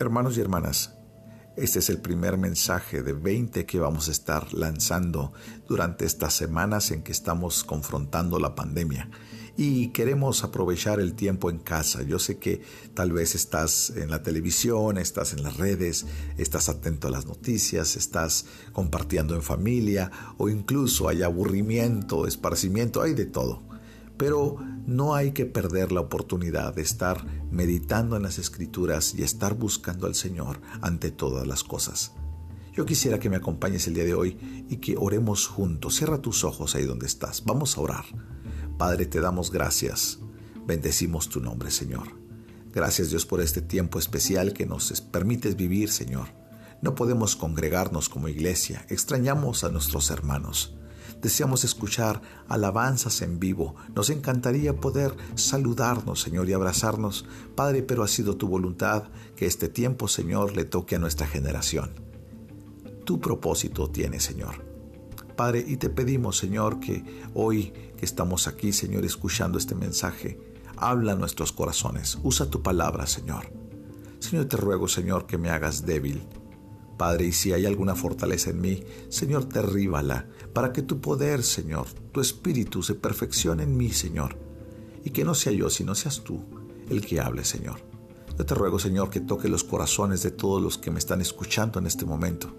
Hermanos 0.00 0.38
y 0.38 0.40
hermanas, 0.40 0.94
este 1.58 1.80
es 1.80 1.90
el 1.90 1.98
primer 1.98 2.38
mensaje 2.38 3.02
de 3.02 3.12
20 3.12 3.66
que 3.66 3.78
vamos 3.78 4.08
a 4.08 4.12
estar 4.12 4.54
lanzando 4.54 5.34
durante 5.68 6.06
estas 6.06 6.32
semanas 6.32 6.90
en 6.90 7.02
que 7.02 7.12
estamos 7.12 7.64
confrontando 7.64 8.38
la 8.38 8.54
pandemia 8.54 9.10
y 9.58 9.88
queremos 9.88 10.42
aprovechar 10.42 11.00
el 11.00 11.12
tiempo 11.12 11.50
en 11.50 11.58
casa. 11.58 12.00
Yo 12.02 12.18
sé 12.18 12.38
que 12.38 12.62
tal 12.94 13.12
vez 13.12 13.34
estás 13.34 13.90
en 13.90 14.10
la 14.10 14.22
televisión, 14.22 14.96
estás 14.96 15.34
en 15.34 15.42
las 15.42 15.58
redes, 15.58 16.06
estás 16.38 16.70
atento 16.70 17.08
a 17.08 17.10
las 17.10 17.26
noticias, 17.26 17.94
estás 17.94 18.46
compartiendo 18.72 19.34
en 19.34 19.42
familia 19.42 20.10
o 20.38 20.48
incluso 20.48 21.10
hay 21.10 21.22
aburrimiento, 21.22 22.26
esparcimiento, 22.26 23.02
hay 23.02 23.12
de 23.12 23.26
todo. 23.26 23.64
Pero 24.16 24.56
no 24.90 25.14
hay 25.14 25.30
que 25.30 25.46
perder 25.46 25.92
la 25.92 26.00
oportunidad 26.00 26.74
de 26.74 26.82
estar 26.82 27.24
meditando 27.52 28.16
en 28.16 28.24
las 28.24 28.38
escrituras 28.38 29.14
y 29.16 29.22
estar 29.22 29.54
buscando 29.54 30.08
al 30.08 30.16
Señor 30.16 30.60
ante 30.80 31.12
todas 31.12 31.46
las 31.46 31.62
cosas. 31.62 32.12
Yo 32.72 32.84
quisiera 32.86 33.20
que 33.20 33.30
me 33.30 33.36
acompañes 33.36 33.86
el 33.86 33.94
día 33.94 34.02
de 34.02 34.14
hoy 34.14 34.66
y 34.68 34.78
que 34.78 34.96
oremos 34.98 35.46
juntos. 35.46 35.94
Cierra 35.94 36.20
tus 36.20 36.42
ojos 36.42 36.74
ahí 36.74 36.86
donde 36.86 37.06
estás. 37.06 37.44
Vamos 37.44 37.78
a 37.78 37.82
orar. 37.82 38.04
Padre, 38.78 39.06
te 39.06 39.20
damos 39.20 39.52
gracias. 39.52 40.18
Bendecimos 40.66 41.28
tu 41.28 41.40
nombre, 41.40 41.70
Señor. 41.70 42.08
Gracias 42.72 43.10
Dios 43.10 43.26
por 43.26 43.40
este 43.40 43.62
tiempo 43.62 44.00
especial 44.00 44.52
que 44.52 44.66
nos 44.66 45.00
permites 45.02 45.54
vivir, 45.54 45.92
Señor. 45.92 46.26
No 46.82 46.96
podemos 46.96 47.36
congregarnos 47.36 48.08
como 48.08 48.26
iglesia. 48.26 48.84
Extrañamos 48.88 49.62
a 49.62 49.68
nuestros 49.68 50.10
hermanos. 50.10 50.74
Deseamos 51.20 51.64
escuchar 51.64 52.22
alabanzas 52.48 53.20
en 53.20 53.38
vivo. 53.38 53.74
Nos 53.94 54.08
encantaría 54.08 54.76
poder 54.76 55.14
saludarnos, 55.34 56.20
Señor, 56.20 56.48
y 56.48 56.54
abrazarnos. 56.54 57.26
Padre, 57.54 57.82
pero 57.82 58.02
ha 58.02 58.08
sido 58.08 58.36
tu 58.36 58.48
voluntad 58.48 59.04
que 59.36 59.46
este 59.46 59.68
tiempo, 59.68 60.08
Señor, 60.08 60.56
le 60.56 60.64
toque 60.64 60.96
a 60.96 60.98
nuestra 60.98 61.26
generación. 61.26 61.90
Tu 63.04 63.20
propósito 63.20 63.90
tiene, 63.90 64.18
Señor. 64.18 64.64
Padre, 65.36 65.64
y 65.66 65.76
te 65.76 65.90
pedimos, 65.90 66.38
Señor, 66.38 66.80
que 66.80 67.04
hoy 67.34 67.72
que 67.96 68.04
estamos 68.04 68.46
aquí, 68.46 68.72
Señor, 68.72 69.04
escuchando 69.04 69.58
este 69.58 69.74
mensaje, 69.74 70.38
habla 70.76 71.14
nuestros 71.16 71.52
corazones. 71.52 72.18
Usa 72.22 72.46
tu 72.46 72.62
palabra, 72.62 73.06
Señor. 73.06 73.52
Señor, 74.20 74.46
te 74.46 74.56
ruego, 74.56 74.88
Señor, 74.88 75.26
que 75.26 75.38
me 75.38 75.50
hagas 75.50 75.84
débil 75.84 76.26
Padre, 77.00 77.28
y 77.28 77.32
si 77.32 77.54
hay 77.54 77.64
alguna 77.64 77.94
fortaleza 77.94 78.50
en 78.50 78.60
mí, 78.60 78.84
Señor, 79.08 79.48
derríbala, 79.48 80.26
para 80.52 80.70
que 80.70 80.82
tu 80.82 81.00
poder, 81.00 81.42
Señor, 81.42 81.86
tu 82.12 82.20
espíritu 82.20 82.82
se 82.82 82.94
perfeccione 82.94 83.62
en 83.62 83.74
mí, 83.74 83.90
Señor, 83.90 84.36
y 85.02 85.08
que 85.08 85.24
no 85.24 85.34
sea 85.34 85.52
yo, 85.52 85.70
sino 85.70 85.94
seas 85.94 86.20
tú 86.20 86.44
el 86.90 87.00
que 87.00 87.18
hable, 87.18 87.46
Señor. 87.46 87.80
Yo 88.36 88.44
te 88.44 88.54
ruego, 88.54 88.78
Señor, 88.78 89.08
que 89.08 89.20
toque 89.20 89.48
los 89.48 89.64
corazones 89.64 90.22
de 90.22 90.30
todos 90.30 90.60
los 90.60 90.76
que 90.76 90.90
me 90.90 90.98
están 90.98 91.22
escuchando 91.22 91.78
en 91.78 91.86
este 91.86 92.04
momento. 92.04 92.54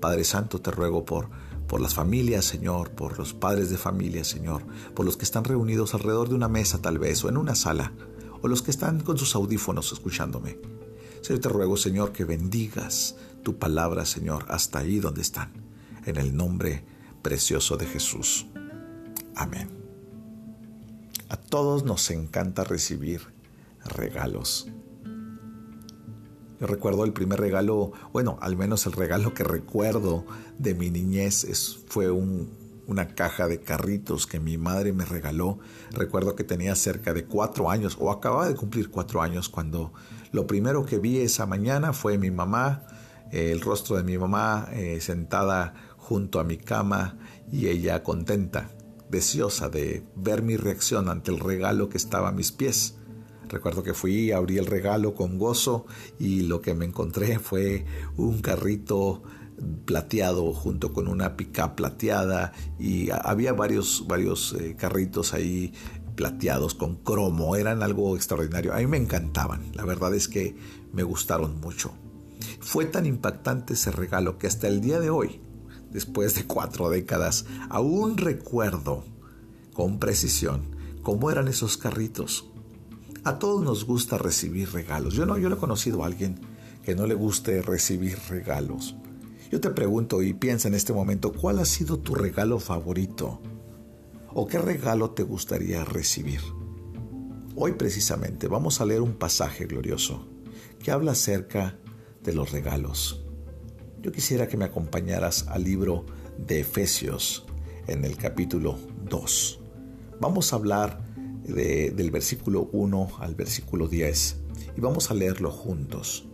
Padre 0.00 0.24
Santo, 0.24 0.58
te 0.58 0.70
ruego 0.70 1.04
por, 1.04 1.28
por 1.68 1.82
las 1.82 1.94
familias, 1.94 2.46
Señor, 2.46 2.92
por 2.92 3.18
los 3.18 3.34
padres 3.34 3.68
de 3.68 3.76
familia, 3.76 4.24
Señor, 4.24 4.62
por 4.94 5.04
los 5.04 5.18
que 5.18 5.24
están 5.24 5.44
reunidos 5.44 5.92
alrededor 5.92 6.30
de 6.30 6.34
una 6.34 6.48
mesa 6.48 6.80
tal 6.80 6.98
vez, 6.98 7.22
o 7.24 7.28
en 7.28 7.36
una 7.36 7.54
sala, 7.54 7.92
o 8.40 8.48
los 8.48 8.62
que 8.62 8.70
están 8.70 9.00
con 9.00 9.18
sus 9.18 9.34
audífonos 9.34 9.92
escuchándome. 9.92 10.58
Señor, 11.20 11.40
te 11.40 11.50
ruego, 11.50 11.76
Señor, 11.76 12.10
que 12.10 12.24
bendigas 12.24 13.16
tu 13.42 13.58
palabra, 13.58 14.04
Señor, 14.04 14.46
hasta 14.48 14.78
ahí 14.78 14.98
donde 14.98 15.22
están. 15.22 15.50
En 16.06 16.16
el 16.16 16.36
nombre 16.36 16.84
precioso 17.22 17.76
de 17.76 17.86
Jesús. 17.86 18.46
Amén. 19.36 19.68
A 21.28 21.36
todos 21.36 21.84
nos 21.84 22.10
encanta 22.10 22.64
recibir 22.64 23.22
regalos. 23.84 24.68
Yo 26.60 26.66
recuerdo 26.66 27.04
el 27.04 27.12
primer 27.12 27.40
regalo, 27.40 27.92
bueno, 28.12 28.38
al 28.40 28.56
menos 28.56 28.86
el 28.86 28.92
regalo 28.92 29.34
que 29.34 29.42
recuerdo 29.42 30.24
de 30.58 30.74
mi 30.74 30.90
niñez 30.90 31.44
es, 31.44 31.78
fue 31.88 32.10
un, 32.10 32.50
una 32.86 33.14
caja 33.14 33.48
de 33.48 33.60
carritos 33.60 34.26
que 34.26 34.40
mi 34.40 34.58
madre 34.58 34.92
me 34.92 35.04
regaló. 35.04 35.58
Recuerdo 35.90 36.36
que 36.36 36.44
tenía 36.44 36.74
cerca 36.76 37.12
de 37.14 37.24
cuatro 37.24 37.70
años 37.70 37.96
o 37.98 38.10
acababa 38.10 38.48
de 38.48 38.54
cumplir 38.54 38.90
cuatro 38.90 39.22
años 39.22 39.48
cuando 39.48 39.92
lo 40.30 40.46
primero 40.46 40.86
que 40.86 40.98
vi 40.98 41.18
esa 41.18 41.46
mañana 41.46 41.92
fue 41.92 42.18
mi 42.18 42.30
mamá, 42.30 42.86
el 43.32 43.60
rostro 43.60 43.96
de 43.96 44.04
mi 44.04 44.18
mamá 44.18 44.68
eh, 44.72 45.00
sentada 45.00 45.74
junto 45.96 46.38
a 46.38 46.44
mi 46.44 46.58
cama 46.58 47.18
y 47.50 47.68
ella 47.68 48.02
contenta, 48.02 48.70
deseosa 49.10 49.68
de 49.68 50.04
ver 50.14 50.42
mi 50.42 50.56
reacción 50.56 51.08
ante 51.08 51.30
el 51.30 51.40
regalo 51.40 51.88
que 51.88 51.96
estaba 51.96 52.28
a 52.28 52.32
mis 52.32 52.52
pies. 52.52 52.96
Recuerdo 53.48 53.82
que 53.82 53.94
fui, 53.94 54.32
abrí 54.32 54.58
el 54.58 54.66
regalo 54.66 55.14
con 55.14 55.38
gozo 55.38 55.86
y 56.18 56.42
lo 56.42 56.60
que 56.60 56.74
me 56.74 56.84
encontré 56.84 57.38
fue 57.38 57.84
un 58.16 58.40
carrito 58.40 59.22
plateado 59.84 60.52
junto 60.52 60.92
con 60.92 61.08
una 61.08 61.36
pica 61.36 61.76
plateada 61.76 62.52
y 62.78 63.10
había 63.10 63.52
varios, 63.52 64.06
varios 64.06 64.54
eh, 64.54 64.74
carritos 64.76 65.34
ahí 65.34 65.72
plateados 66.14 66.74
con 66.74 66.96
cromo, 66.96 67.56
eran 67.56 67.82
algo 67.82 68.16
extraordinario. 68.16 68.74
A 68.74 68.78
mí 68.78 68.86
me 68.86 68.98
encantaban, 68.98 69.70
la 69.74 69.84
verdad 69.84 70.14
es 70.14 70.28
que 70.28 70.56
me 70.92 71.02
gustaron 71.02 71.60
mucho. 71.60 71.94
Fue 72.60 72.84
tan 72.84 73.06
impactante 73.06 73.74
ese 73.74 73.90
regalo 73.90 74.38
que 74.38 74.46
hasta 74.46 74.68
el 74.68 74.80
día 74.80 75.00
de 75.00 75.10
hoy, 75.10 75.40
después 75.90 76.34
de 76.34 76.44
cuatro 76.44 76.90
décadas, 76.90 77.46
aún 77.68 78.16
recuerdo 78.16 79.04
con 79.72 79.98
precisión 79.98 80.62
cómo 81.02 81.30
eran 81.30 81.48
esos 81.48 81.76
carritos. 81.76 82.46
A 83.24 83.38
todos 83.38 83.62
nos 83.62 83.84
gusta 83.84 84.18
recibir 84.18 84.72
regalos. 84.72 85.14
Yo 85.14 85.26
no, 85.26 85.38
yo 85.38 85.48
he 85.48 85.56
conocido 85.56 86.02
a 86.02 86.06
alguien 86.06 86.40
que 86.82 86.94
no 86.94 87.06
le 87.06 87.14
guste 87.14 87.62
recibir 87.62 88.18
regalos. 88.28 88.96
Yo 89.50 89.60
te 89.60 89.70
pregunto 89.70 90.22
y 90.22 90.32
piensa 90.32 90.68
en 90.68 90.74
este 90.74 90.92
momento, 90.92 91.32
¿cuál 91.32 91.58
ha 91.58 91.64
sido 91.64 91.98
tu 91.98 92.14
regalo 92.14 92.58
favorito? 92.58 93.40
¿O 94.34 94.46
qué 94.46 94.58
regalo 94.58 95.10
te 95.10 95.22
gustaría 95.22 95.84
recibir? 95.84 96.40
Hoy 97.54 97.72
precisamente 97.72 98.48
vamos 98.48 98.80
a 98.80 98.86
leer 98.86 99.02
un 99.02 99.12
pasaje 99.12 99.66
glorioso 99.66 100.26
que 100.82 100.90
habla 100.90 101.12
acerca 101.12 101.78
de 102.22 102.32
los 102.32 102.52
regalos. 102.52 103.24
Yo 104.00 104.12
quisiera 104.12 104.48
que 104.48 104.56
me 104.56 104.64
acompañaras 104.64 105.46
al 105.48 105.64
libro 105.64 106.06
de 106.38 106.60
Efesios 106.60 107.46
en 107.86 108.04
el 108.04 108.16
capítulo 108.16 108.78
2. 109.08 109.60
Vamos 110.20 110.52
a 110.52 110.56
hablar 110.56 111.02
del 111.44 112.10
versículo 112.10 112.68
1 112.72 113.10
al 113.18 113.34
versículo 113.34 113.88
10 113.88 114.36
y 114.76 114.80
vamos 114.80 115.10
a 115.10 115.14
leerlo 115.14 115.50
juntos. 115.50 116.26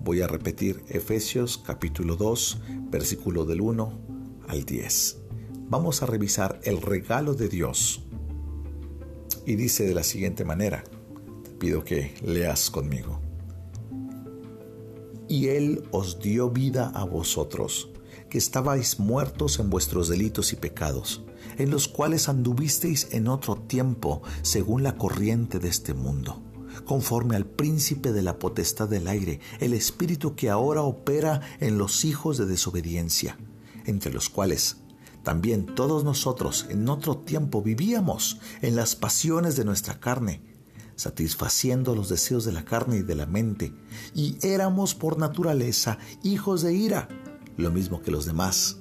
Voy 0.00 0.20
a 0.20 0.26
repetir 0.26 0.82
Efesios 0.88 1.58
capítulo 1.58 2.16
2, 2.16 2.60
versículo 2.90 3.44
del 3.44 3.60
1 3.60 4.00
al 4.48 4.64
10. 4.64 5.18
Vamos 5.68 6.02
a 6.02 6.06
revisar 6.06 6.60
el 6.64 6.82
regalo 6.82 7.34
de 7.34 7.48
Dios. 7.48 8.02
Y 9.46 9.54
dice 9.56 9.86
de 9.86 9.94
la 9.94 10.02
siguiente 10.02 10.44
manera, 10.44 10.84
te 11.44 11.50
pido 11.50 11.84
que 11.84 12.14
leas 12.22 12.70
conmigo. 12.70 13.20
Y 15.28 15.48
Él 15.48 15.88
os 15.90 16.20
dio 16.20 16.50
vida 16.50 16.90
a 16.94 17.04
vosotros, 17.04 17.90
que 18.28 18.38
estabais 18.38 18.98
muertos 18.98 19.58
en 19.58 19.70
vuestros 19.70 20.08
delitos 20.08 20.52
y 20.52 20.56
pecados, 20.56 21.22
en 21.58 21.70
los 21.70 21.88
cuales 21.88 22.28
anduvisteis 22.28 23.08
en 23.12 23.28
otro 23.28 23.56
tiempo, 23.56 24.22
según 24.42 24.82
la 24.82 24.96
corriente 24.96 25.58
de 25.58 25.68
este 25.68 25.94
mundo 25.94 26.42
conforme 26.84 27.36
al 27.36 27.46
príncipe 27.46 28.12
de 28.12 28.22
la 28.22 28.38
potestad 28.38 28.88
del 28.88 29.06
aire, 29.06 29.40
el 29.60 29.74
espíritu 29.74 30.34
que 30.34 30.50
ahora 30.50 30.82
opera 30.82 31.40
en 31.60 31.78
los 31.78 32.04
hijos 32.04 32.38
de 32.38 32.46
desobediencia, 32.46 33.38
entre 33.84 34.12
los 34.12 34.28
cuales 34.28 34.78
también 35.22 35.66
todos 35.66 36.02
nosotros 36.04 36.66
en 36.68 36.88
otro 36.88 37.18
tiempo 37.18 37.62
vivíamos 37.62 38.40
en 38.60 38.74
las 38.74 38.96
pasiones 38.96 39.56
de 39.56 39.64
nuestra 39.64 40.00
carne, 40.00 40.42
satisfaciendo 40.96 41.94
los 41.94 42.08
deseos 42.08 42.44
de 42.44 42.52
la 42.52 42.64
carne 42.64 42.98
y 42.98 43.02
de 43.02 43.14
la 43.14 43.26
mente, 43.26 43.74
y 44.14 44.36
éramos 44.42 44.94
por 44.94 45.18
naturaleza 45.18 45.98
hijos 46.22 46.62
de 46.62 46.74
ira, 46.74 47.08
lo 47.56 47.70
mismo 47.70 48.02
que 48.02 48.10
los 48.10 48.26
demás. 48.26 48.78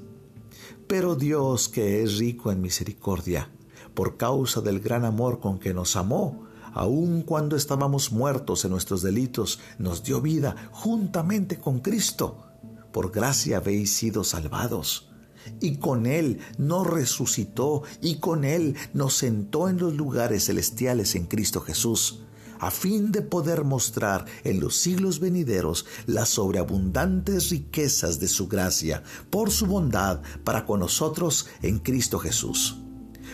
Pero 0.87 1.15
Dios, 1.15 1.69
que 1.69 2.03
es 2.03 2.17
rico 2.17 2.51
en 2.51 2.61
misericordia, 2.61 3.49
por 3.93 4.17
causa 4.17 4.61
del 4.61 4.79
gran 4.79 5.05
amor 5.05 5.39
con 5.39 5.59
que 5.59 5.73
nos 5.73 5.95
amó, 5.95 6.47
aun 6.73 7.21
cuando 7.21 7.55
estábamos 7.55 8.11
muertos 8.11 8.65
en 8.65 8.71
nuestros 8.71 9.01
delitos, 9.01 9.59
nos 9.77 10.03
dio 10.03 10.21
vida 10.21 10.69
juntamente 10.71 11.59
con 11.59 11.79
Cristo. 11.79 12.45
Por 12.91 13.11
gracia 13.11 13.57
habéis 13.57 13.93
sido 13.93 14.23
salvados. 14.23 15.10
Y 15.59 15.77
con 15.77 16.05
Él 16.05 16.39
nos 16.57 16.87
resucitó 16.87 17.83
y 18.01 18.19
con 18.19 18.43
Él 18.43 18.75
nos 18.93 19.15
sentó 19.15 19.69
en 19.69 19.77
los 19.77 19.93
lugares 19.93 20.45
celestiales 20.45 21.15
en 21.15 21.25
Cristo 21.25 21.61
Jesús, 21.61 22.23
a 22.59 22.69
fin 22.69 23.11
de 23.11 23.23
poder 23.23 23.63
mostrar 23.63 24.25
en 24.43 24.59
los 24.59 24.77
siglos 24.77 25.19
venideros 25.19 25.85
las 26.05 26.29
sobreabundantes 26.29 27.49
riquezas 27.49 28.19
de 28.19 28.27
su 28.27 28.47
gracia 28.47 29.03
por 29.31 29.49
su 29.49 29.65
bondad 29.65 30.21
para 30.43 30.65
con 30.65 30.79
nosotros 30.79 31.47
en 31.63 31.79
Cristo 31.79 32.19
Jesús. 32.19 32.77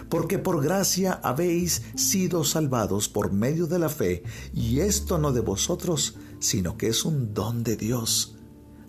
Porque 0.09 0.39
por 0.39 0.63
gracia 0.63 1.19
habéis 1.23 1.81
sido 1.95 2.43
salvados 2.45 3.09
por 3.09 3.33
medio 3.33 3.67
de 3.67 3.79
la 3.79 3.89
fe, 3.89 4.23
y 4.53 4.79
esto 4.79 5.17
no 5.17 5.33
de 5.33 5.41
vosotros, 5.41 6.15
sino 6.39 6.77
que 6.77 6.87
es 6.87 7.03
un 7.03 7.33
don 7.33 7.63
de 7.63 7.75
Dios, 7.75 8.37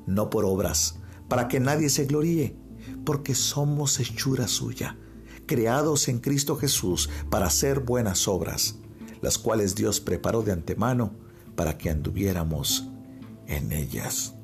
no 0.07 0.31
por 0.31 0.45
obras, 0.45 0.97
para 1.29 1.49
que 1.49 1.59
nadie 1.61 1.89
se 1.89 2.05
gloríe, 2.05 2.57
porque 3.09 3.35
somos 3.35 4.01
hechura 4.01 4.47
suya, 4.49 4.99
creados 5.47 6.09
en 6.09 6.19
Cristo 6.19 6.57
Jesús 6.57 7.09
para 7.31 7.47
hacer 7.47 7.81
buenas 7.81 8.29
obras, 8.29 8.75
las 9.23 9.39
cuales 9.39 9.75
Dios 9.75 9.99
preparó 9.99 10.43
de 10.43 10.53
antemano 10.53 11.15
para 11.57 11.79
que 11.79 11.89
anduviéramos 11.89 12.87
en 13.47 13.73
ellas. 13.73 14.35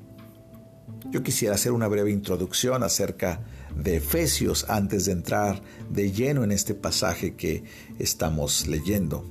Yo 1.11 1.23
quisiera 1.23 1.57
hacer 1.57 1.73
una 1.73 1.89
breve 1.89 2.11
introducción 2.11 2.83
acerca 2.83 3.45
de 3.77 3.97
Efesios 3.97 4.65
antes 4.71 5.05
de 5.05 5.13
entrar 5.13 5.61
de 5.91 6.11
lleno 6.11 6.43
en 6.43 6.51
este 6.51 6.73
pasaje 6.73 7.35
que 7.35 7.65
estamos 7.99 8.67
leyendo. 8.67 9.29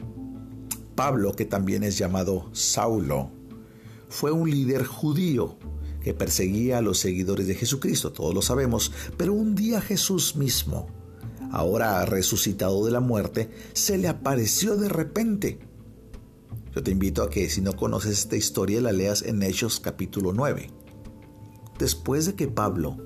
Pablo, 0.93 1.33
que 1.33 1.45
también 1.45 1.81
es 1.81 1.97
llamado 1.97 2.51
Saulo, 2.53 3.31
fue 4.09 4.31
un 4.31 4.47
líder 4.47 4.85
judío 4.85 5.57
que 6.03 6.13
perseguía 6.13 6.77
a 6.77 6.81
los 6.81 6.99
seguidores 6.99 7.47
de 7.47 7.55
Jesucristo, 7.55 8.11
todos 8.11 8.33
lo 8.33 8.41
sabemos, 8.41 8.91
pero 9.17 9.33
un 9.33 9.55
día 9.55 9.81
Jesús 9.81 10.35
mismo, 10.35 10.87
ahora 11.51 12.05
resucitado 12.05 12.85
de 12.85 12.91
la 12.91 12.99
muerte, 12.99 13.49
se 13.73 13.97
le 13.97 14.07
apareció 14.07 14.75
de 14.75 14.89
repente. 14.89 15.59
Yo 16.75 16.83
te 16.83 16.91
invito 16.91 17.23
a 17.23 17.29
que 17.29 17.49
si 17.49 17.61
no 17.61 17.73
conoces 17.73 18.19
esta 18.19 18.35
historia 18.35 18.81
la 18.81 18.91
leas 18.91 19.21
en 19.21 19.41
Hechos 19.41 19.79
capítulo 19.79 20.33
9. 20.33 20.69
Después 21.79 22.25
de 22.25 22.35
que 22.35 22.47
Pablo 22.47 22.97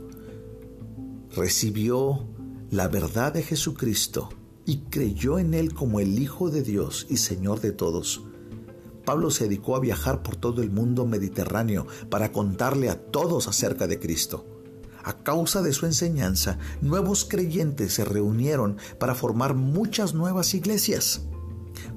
recibió 1.36 2.28
la 2.72 2.88
verdad 2.88 3.34
de 3.34 3.44
Jesucristo 3.44 4.30
y 4.66 4.80
creyó 4.90 5.40
en 5.40 5.54
Él 5.54 5.74
como 5.74 6.00
el 6.00 6.20
Hijo 6.20 6.50
de 6.50 6.64
Dios 6.64 7.06
y 7.10 7.18
Señor 7.18 7.62
de 7.62 7.72
todos, 7.72 8.24
Pablo 9.08 9.32
se 9.32 9.46
dedicó 9.46 9.78
a 9.78 9.80
viajar 9.80 10.22
por 10.22 10.36
todo 10.36 10.62
el 10.62 10.70
mundo 10.70 11.06
mediterráneo 11.06 11.88
para 12.10 12.34
contarle 12.34 12.90
a 12.90 13.00
todos 13.00 13.48
acerca 13.48 13.88
de 13.88 14.00
Cristo. 14.00 14.46
A 15.02 15.24
causa 15.24 15.62
de 15.62 15.72
su 15.72 15.86
enseñanza, 15.86 16.60
nuevos 16.82 17.24
creyentes 17.24 17.94
se 17.94 18.04
reunieron 18.04 18.76
para 19.00 19.16
formar 19.16 19.54
muchas 19.54 20.14
nuevas 20.14 20.54
iglesias. 20.54 21.22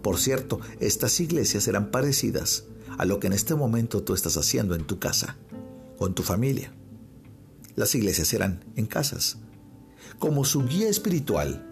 Por 0.03 0.19
cierto, 0.19 0.61
estas 0.79 1.19
iglesias 1.19 1.67
eran 1.67 1.91
parecidas 1.91 2.67
a 2.97 3.05
lo 3.05 3.19
que 3.19 3.27
en 3.27 3.33
este 3.33 3.57
momento 3.57 4.05
tú 4.05 4.15
estás 4.15 4.37
haciendo 4.37 4.77
en 4.77 4.85
tu 4.85 5.01
casa 5.01 5.37
en 6.07 6.15
tu 6.15 6.23
familia. 6.23 6.73
Las 7.77 7.95
iglesias 7.95 8.33
eran 8.33 8.65
en 8.77 8.87
casas. 8.87 9.39
Como 10.19 10.45
su 10.45 10.65
guía 10.65 10.89
espiritual, 10.89 11.70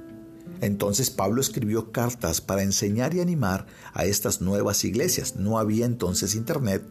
entonces 0.61 1.11
Pablo 1.11 1.41
escribió 1.41 1.93
cartas 1.93 2.41
para 2.41 2.63
enseñar 2.63 3.15
y 3.15 3.21
animar 3.21 3.67
a 3.93 4.05
estas 4.05 4.41
nuevas 4.41 4.85
iglesias. 4.85 5.37
No 5.37 5.59
había 5.59 5.87
entonces 5.87 6.35
internet, 6.35 6.83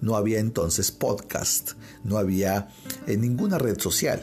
no 0.00 0.16
había 0.16 0.38
entonces 0.38 0.90
podcast, 0.90 1.72
no 2.02 2.18
había 2.18 2.68
eh, 3.06 3.16
ninguna 3.16 3.58
red 3.58 3.78
social. 3.80 4.20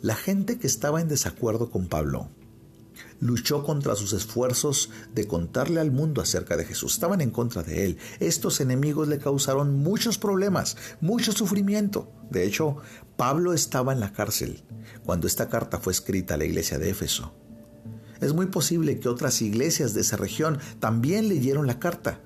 La 0.00 0.14
gente 0.14 0.58
que 0.58 0.66
estaba 0.66 1.00
en 1.00 1.08
desacuerdo 1.08 1.70
con 1.70 1.86
Pablo 1.86 2.28
luchó 3.20 3.62
contra 3.62 3.94
sus 3.94 4.12
esfuerzos 4.12 4.90
de 5.14 5.28
contarle 5.28 5.80
al 5.80 5.92
mundo 5.92 6.20
acerca 6.20 6.56
de 6.56 6.64
Jesús. 6.64 6.94
Estaban 6.94 7.20
en 7.20 7.30
contra 7.30 7.62
de 7.62 7.84
él. 7.84 7.98
Estos 8.18 8.60
enemigos 8.60 9.06
le 9.06 9.18
causaron 9.18 9.76
muchos 9.78 10.18
problemas, 10.18 10.76
mucho 11.00 11.30
sufrimiento. 11.32 12.12
De 12.30 12.44
hecho, 12.44 12.78
Pablo 13.16 13.52
estaba 13.52 13.92
en 13.92 14.00
la 14.00 14.12
cárcel 14.12 14.64
cuando 15.04 15.28
esta 15.28 15.48
carta 15.48 15.78
fue 15.78 15.92
escrita 15.92 16.34
a 16.34 16.36
la 16.36 16.44
iglesia 16.44 16.78
de 16.80 16.90
Éfeso. 16.90 17.32
Es 18.22 18.34
muy 18.34 18.46
posible 18.46 19.00
que 19.00 19.08
otras 19.08 19.42
iglesias 19.42 19.94
de 19.94 20.00
esa 20.00 20.16
región 20.16 20.58
también 20.78 21.28
leyeron 21.28 21.66
la 21.66 21.80
carta. 21.80 22.20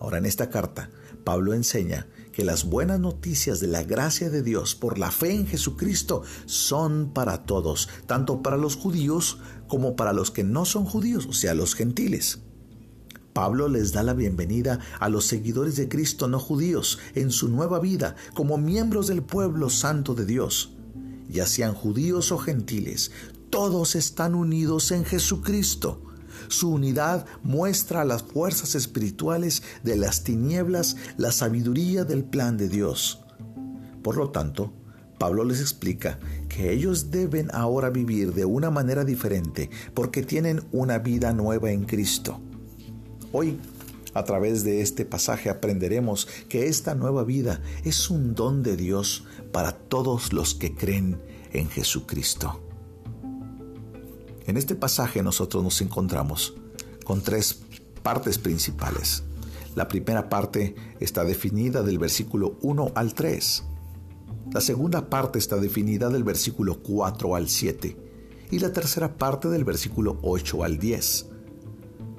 Ahora 0.00 0.18
en 0.18 0.26
esta 0.26 0.50
carta, 0.50 0.90
Pablo 1.22 1.54
enseña 1.54 2.08
que 2.32 2.44
las 2.44 2.64
buenas 2.64 2.98
noticias 2.98 3.60
de 3.60 3.68
la 3.68 3.84
gracia 3.84 4.28
de 4.28 4.42
Dios 4.42 4.74
por 4.74 4.98
la 4.98 5.12
fe 5.12 5.34
en 5.34 5.46
Jesucristo 5.46 6.24
son 6.46 7.12
para 7.14 7.44
todos, 7.44 7.88
tanto 8.06 8.42
para 8.42 8.56
los 8.56 8.74
judíos 8.74 9.38
como 9.68 9.94
para 9.94 10.12
los 10.12 10.32
que 10.32 10.42
no 10.42 10.64
son 10.64 10.84
judíos, 10.84 11.26
o 11.26 11.32
sea, 11.32 11.54
los 11.54 11.76
gentiles. 11.76 12.40
Pablo 13.32 13.68
les 13.68 13.92
da 13.92 14.02
la 14.02 14.14
bienvenida 14.14 14.80
a 14.98 15.08
los 15.08 15.26
seguidores 15.26 15.76
de 15.76 15.88
Cristo 15.88 16.26
no 16.26 16.40
judíos 16.40 16.98
en 17.14 17.30
su 17.30 17.48
nueva 17.48 17.78
vida 17.78 18.16
como 18.34 18.58
miembros 18.58 19.06
del 19.06 19.22
pueblo 19.22 19.70
santo 19.70 20.16
de 20.16 20.26
Dios. 20.26 20.72
Ya 21.28 21.46
sean 21.46 21.72
judíos 21.72 22.32
o 22.32 22.38
gentiles, 22.38 23.12
todos 23.52 23.96
están 23.96 24.34
unidos 24.34 24.92
en 24.92 25.04
Jesucristo. 25.04 26.00
Su 26.48 26.70
unidad 26.70 27.26
muestra 27.42 28.02
las 28.06 28.22
fuerzas 28.22 28.74
espirituales 28.74 29.62
de 29.82 29.96
las 29.96 30.24
tinieblas, 30.24 30.96
la 31.18 31.32
sabiduría 31.32 32.04
del 32.04 32.24
plan 32.24 32.56
de 32.56 32.70
Dios. 32.70 33.20
Por 34.02 34.16
lo 34.16 34.30
tanto, 34.30 34.72
Pablo 35.18 35.44
les 35.44 35.60
explica 35.60 36.18
que 36.48 36.72
ellos 36.72 37.10
deben 37.10 37.50
ahora 37.52 37.90
vivir 37.90 38.32
de 38.32 38.46
una 38.46 38.70
manera 38.70 39.04
diferente 39.04 39.68
porque 39.92 40.22
tienen 40.22 40.62
una 40.72 40.98
vida 40.98 41.34
nueva 41.34 41.72
en 41.72 41.84
Cristo. 41.84 42.40
Hoy, 43.32 43.58
a 44.14 44.24
través 44.24 44.64
de 44.64 44.80
este 44.80 45.04
pasaje 45.04 45.50
aprenderemos 45.50 46.26
que 46.48 46.68
esta 46.68 46.94
nueva 46.94 47.22
vida 47.22 47.60
es 47.84 48.08
un 48.08 48.34
don 48.34 48.62
de 48.62 48.78
Dios 48.78 49.24
para 49.52 49.72
todos 49.72 50.32
los 50.32 50.54
que 50.54 50.74
creen 50.74 51.20
en 51.52 51.68
Jesucristo. 51.68 52.71
En 54.46 54.56
este 54.56 54.74
pasaje 54.74 55.22
nosotros 55.22 55.62
nos 55.62 55.80
encontramos 55.80 56.54
con 57.04 57.20
tres 57.20 57.62
partes 58.02 58.38
principales. 58.38 59.22
La 59.74 59.88
primera 59.88 60.28
parte 60.28 60.74
está 61.00 61.24
definida 61.24 61.82
del 61.82 61.98
versículo 61.98 62.56
1 62.62 62.92
al 62.94 63.14
3. 63.14 63.64
La 64.52 64.60
segunda 64.60 65.08
parte 65.08 65.38
está 65.38 65.56
definida 65.56 66.10
del 66.10 66.24
versículo 66.24 66.82
4 66.82 67.36
al 67.36 67.48
7. 67.48 67.96
Y 68.50 68.58
la 68.58 68.72
tercera 68.72 69.16
parte 69.16 69.48
del 69.48 69.64
versículo 69.64 70.18
8 70.22 70.64
al 70.64 70.78
10. 70.78 71.26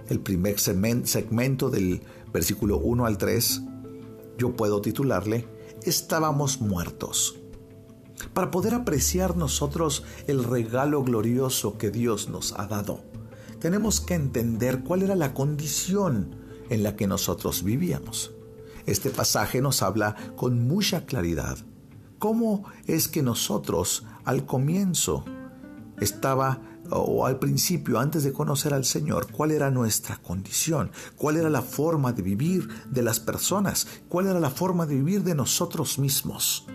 El 0.09 0.19
primer 0.19 0.59
segmento 0.59 1.69
del 1.69 2.01
versículo 2.31 2.77
1 2.77 3.05
al 3.05 3.17
3 3.17 3.61
yo 4.37 4.55
puedo 4.55 4.81
titularle 4.81 5.47
Estábamos 5.83 6.59
muertos 6.59 7.42
para 8.33 8.51
poder 8.51 8.73
apreciar 8.73 9.35
nosotros 9.35 10.03
el 10.27 10.43
regalo 10.43 11.03
glorioso 11.03 11.77
que 11.77 11.91
Dios 11.91 12.29
nos 12.29 12.53
ha 12.53 12.67
dado. 12.67 13.01
Tenemos 13.59 14.01
que 14.01 14.13
entender 14.13 14.83
cuál 14.83 15.03
era 15.03 15.15
la 15.15 15.33
condición 15.33 16.35
en 16.69 16.83
la 16.83 16.95
que 16.95 17.07
nosotros 17.07 17.63
vivíamos. 17.63 18.31
Este 18.85 19.09
pasaje 19.09 19.61
nos 19.61 19.81
habla 19.81 20.15
con 20.35 20.67
mucha 20.67 21.05
claridad 21.05 21.57
cómo 22.23 22.63
es 22.87 23.09
que 23.09 23.21
nosotros 23.21 24.05
al 24.23 24.45
comienzo 24.45 25.25
estaba 25.99 26.61
o 26.89 27.25
al 27.25 27.37
principio, 27.37 27.99
antes 27.99 28.23
de 28.23 28.31
conocer 28.31 28.73
al 28.73 28.85
Señor, 28.85 29.29
cuál 29.29 29.51
era 29.51 29.69
nuestra 29.71 30.15
condición, 30.21 30.89
cuál 31.17 31.35
era 31.35 31.49
la 31.49 31.61
forma 31.61 32.13
de 32.13 32.21
vivir 32.21 32.69
de 32.89 33.01
las 33.01 33.19
personas, 33.19 33.87
cuál 34.07 34.27
era 34.27 34.39
la 34.39 34.51
forma 34.51 34.85
de 34.85 34.95
vivir 34.95 35.25
de 35.25 35.35
nosotros 35.35 35.99
mismos. 35.99 36.65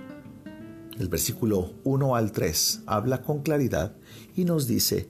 El 0.99 1.09
versículo 1.09 1.75
1 1.85 2.17
al 2.17 2.33
3 2.33 2.83
habla 2.87 3.23
con 3.23 3.43
claridad 3.43 3.93
y 4.35 4.45
nos 4.45 4.67
dice 4.67 5.09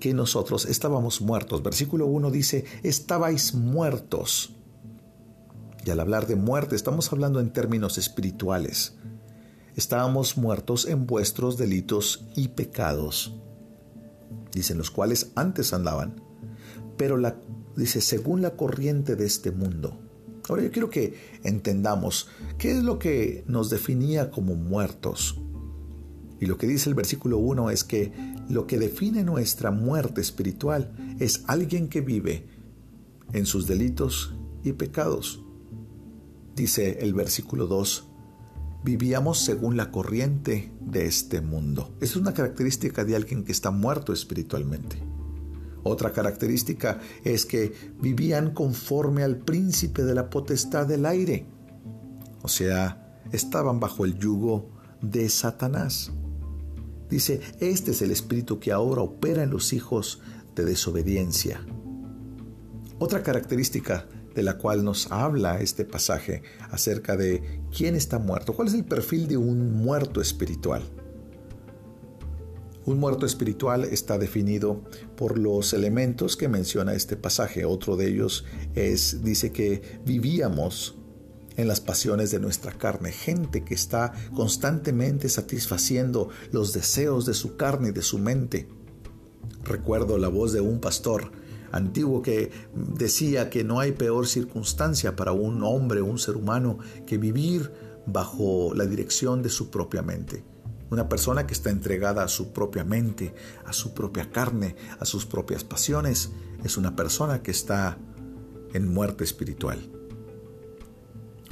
que 0.00 0.14
nosotros 0.14 0.64
estábamos 0.64 1.20
muertos. 1.20 1.62
Versículo 1.62 2.06
1 2.06 2.30
dice, 2.30 2.64
estabais 2.82 3.54
muertos. 3.54 4.54
Y 5.84 5.90
al 5.90 6.00
hablar 6.00 6.26
de 6.26 6.36
muerte 6.36 6.74
estamos 6.74 7.12
hablando 7.12 7.38
en 7.40 7.52
términos 7.52 7.98
espirituales. 7.98 8.94
Estábamos 9.76 10.38
muertos 10.38 10.86
en 10.86 11.06
vuestros 11.06 11.58
delitos 11.58 12.24
y 12.36 12.48
pecados, 12.48 13.34
dicen 14.52 14.78
los 14.78 14.90
cuales 14.90 15.32
antes 15.34 15.72
andaban, 15.72 16.22
pero 16.96 17.16
la, 17.16 17.36
dice, 17.76 18.00
según 18.00 18.40
la 18.40 18.56
corriente 18.56 19.16
de 19.16 19.26
este 19.26 19.50
mundo 19.50 20.03
Ahora 20.48 20.62
yo 20.62 20.70
quiero 20.70 20.90
que 20.90 21.14
entendamos 21.42 22.28
qué 22.58 22.72
es 22.72 22.82
lo 22.82 22.98
que 22.98 23.44
nos 23.46 23.70
definía 23.70 24.30
como 24.30 24.54
muertos. 24.54 25.40
Y 26.40 26.46
lo 26.46 26.58
que 26.58 26.66
dice 26.66 26.90
el 26.90 26.94
versículo 26.94 27.38
1 27.38 27.70
es 27.70 27.84
que 27.84 28.12
lo 28.48 28.66
que 28.66 28.78
define 28.78 29.24
nuestra 29.24 29.70
muerte 29.70 30.20
espiritual 30.20 30.94
es 31.18 31.44
alguien 31.46 31.88
que 31.88 32.02
vive 32.02 32.46
en 33.32 33.46
sus 33.46 33.66
delitos 33.66 34.34
y 34.62 34.72
pecados. 34.72 35.42
Dice 36.54 36.98
el 37.00 37.14
versículo 37.14 37.66
2, 37.66 38.08
vivíamos 38.84 39.38
según 39.38 39.76
la 39.76 39.90
corriente 39.90 40.70
de 40.80 41.06
este 41.06 41.40
mundo. 41.40 41.96
Es 42.00 42.16
una 42.16 42.34
característica 42.34 43.04
de 43.04 43.16
alguien 43.16 43.44
que 43.44 43.52
está 43.52 43.70
muerto 43.70 44.12
espiritualmente. 44.12 45.13
Otra 45.84 46.12
característica 46.12 46.98
es 47.22 47.46
que 47.46 47.72
vivían 48.00 48.52
conforme 48.52 49.22
al 49.22 49.36
príncipe 49.36 50.02
de 50.02 50.14
la 50.14 50.30
potestad 50.30 50.86
del 50.86 51.06
aire, 51.06 51.46
o 52.42 52.48
sea, 52.48 53.22
estaban 53.32 53.80
bajo 53.80 54.04
el 54.04 54.18
yugo 54.18 54.70
de 55.00 55.28
Satanás. 55.28 56.10
Dice, 57.08 57.40
este 57.60 57.92
es 57.92 58.02
el 58.02 58.10
espíritu 58.10 58.58
que 58.58 58.72
ahora 58.72 59.02
opera 59.02 59.42
en 59.42 59.50
los 59.50 59.72
hijos 59.72 60.20
de 60.54 60.64
desobediencia. 60.64 61.64
Otra 62.98 63.22
característica 63.22 64.06
de 64.34 64.42
la 64.42 64.56
cual 64.56 64.84
nos 64.84 65.12
habla 65.12 65.60
este 65.60 65.84
pasaje 65.84 66.42
acerca 66.70 67.16
de 67.16 67.60
quién 67.76 67.94
está 67.94 68.18
muerto, 68.18 68.54
cuál 68.54 68.68
es 68.68 68.74
el 68.74 68.84
perfil 68.84 69.28
de 69.28 69.36
un 69.36 69.72
muerto 69.72 70.20
espiritual. 70.20 70.82
Un 72.86 73.00
muerto 73.00 73.24
espiritual 73.24 73.84
está 73.84 74.18
definido 74.18 74.82
por 75.16 75.38
los 75.38 75.72
elementos 75.72 76.36
que 76.36 76.48
menciona 76.48 76.92
este 76.92 77.16
pasaje. 77.16 77.64
Otro 77.64 77.96
de 77.96 78.08
ellos 78.08 78.44
es, 78.74 79.24
dice 79.24 79.52
que 79.52 80.00
vivíamos 80.04 80.94
en 81.56 81.66
las 81.66 81.80
pasiones 81.80 82.30
de 82.30 82.40
nuestra 82.40 82.72
carne, 82.72 83.10
gente 83.10 83.64
que 83.64 83.74
está 83.74 84.12
constantemente 84.34 85.30
satisfaciendo 85.30 86.28
los 86.52 86.74
deseos 86.74 87.24
de 87.24 87.32
su 87.32 87.56
carne 87.56 87.88
y 87.88 87.92
de 87.92 88.02
su 88.02 88.18
mente. 88.18 88.68
Recuerdo 89.64 90.18
la 90.18 90.28
voz 90.28 90.52
de 90.52 90.60
un 90.60 90.78
pastor 90.78 91.32
antiguo 91.72 92.20
que 92.20 92.50
decía 92.74 93.48
que 93.48 93.64
no 93.64 93.80
hay 93.80 93.92
peor 93.92 94.26
circunstancia 94.26 95.16
para 95.16 95.32
un 95.32 95.62
hombre, 95.62 96.02
un 96.02 96.18
ser 96.18 96.36
humano, 96.36 96.78
que 97.06 97.16
vivir 97.16 97.72
bajo 98.06 98.74
la 98.74 98.84
dirección 98.84 99.42
de 99.42 99.48
su 99.48 99.70
propia 99.70 100.02
mente. 100.02 100.44
Una 100.90 101.08
persona 101.08 101.46
que 101.46 101.54
está 101.54 101.70
entregada 101.70 102.22
a 102.22 102.28
su 102.28 102.52
propia 102.52 102.84
mente, 102.84 103.34
a 103.64 103.72
su 103.72 103.94
propia 103.94 104.30
carne, 104.30 104.76
a 105.00 105.04
sus 105.04 105.26
propias 105.26 105.64
pasiones, 105.64 106.30
es 106.62 106.76
una 106.76 106.94
persona 106.94 107.42
que 107.42 107.50
está 107.50 107.98
en 108.72 108.92
muerte 108.92 109.24
espiritual. 109.24 109.78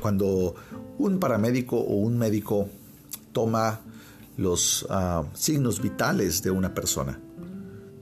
Cuando 0.01 0.55
un 0.99 1.19
paramédico 1.19 1.79
o 1.79 1.95
un 1.95 2.19
médico 2.19 2.69
toma 3.33 3.81
los 4.37 4.87
ah, 4.91 5.25
signos 5.35 5.81
vitales 5.81 6.43
de 6.43 6.51
una 6.51 6.75
persona, 6.75 7.21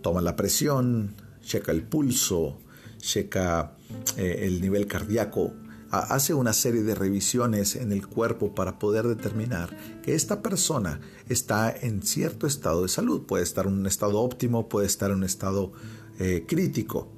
toma 0.01 0.21
la 0.21 0.37
presión, 0.37 1.15
checa 1.43 1.73
el 1.73 1.83
pulso, 1.83 2.59
checa 2.99 3.77
eh, 4.17 4.47
el 4.47 4.61
nivel 4.61 4.87
cardíaco, 4.87 5.53
hace 5.91 6.35
una 6.35 6.53
serie 6.53 6.83
de 6.83 6.95
revisiones 6.95 7.75
en 7.75 7.93
el 7.93 8.07
cuerpo 8.07 8.55
para 8.55 8.79
poder 8.79 9.09
determinar 9.09 9.77
que 10.03 10.15
esta 10.15 10.41
persona 10.41 11.01
está 11.29 11.71
en 11.71 12.03
cierto 12.03 12.47
estado 12.47 12.83
de 12.83 12.89
salud. 12.89 13.27
Puede 13.27 13.43
estar 13.43 13.67
en 13.67 13.73
un 13.73 13.87
estado 13.87 14.21
óptimo, 14.21 14.69
puede 14.69 14.87
estar 14.87 15.11
en 15.11 15.19
un 15.19 15.25
estado 15.25 15.73
eh, 16.19 16.45
crítico. 16.47 17.13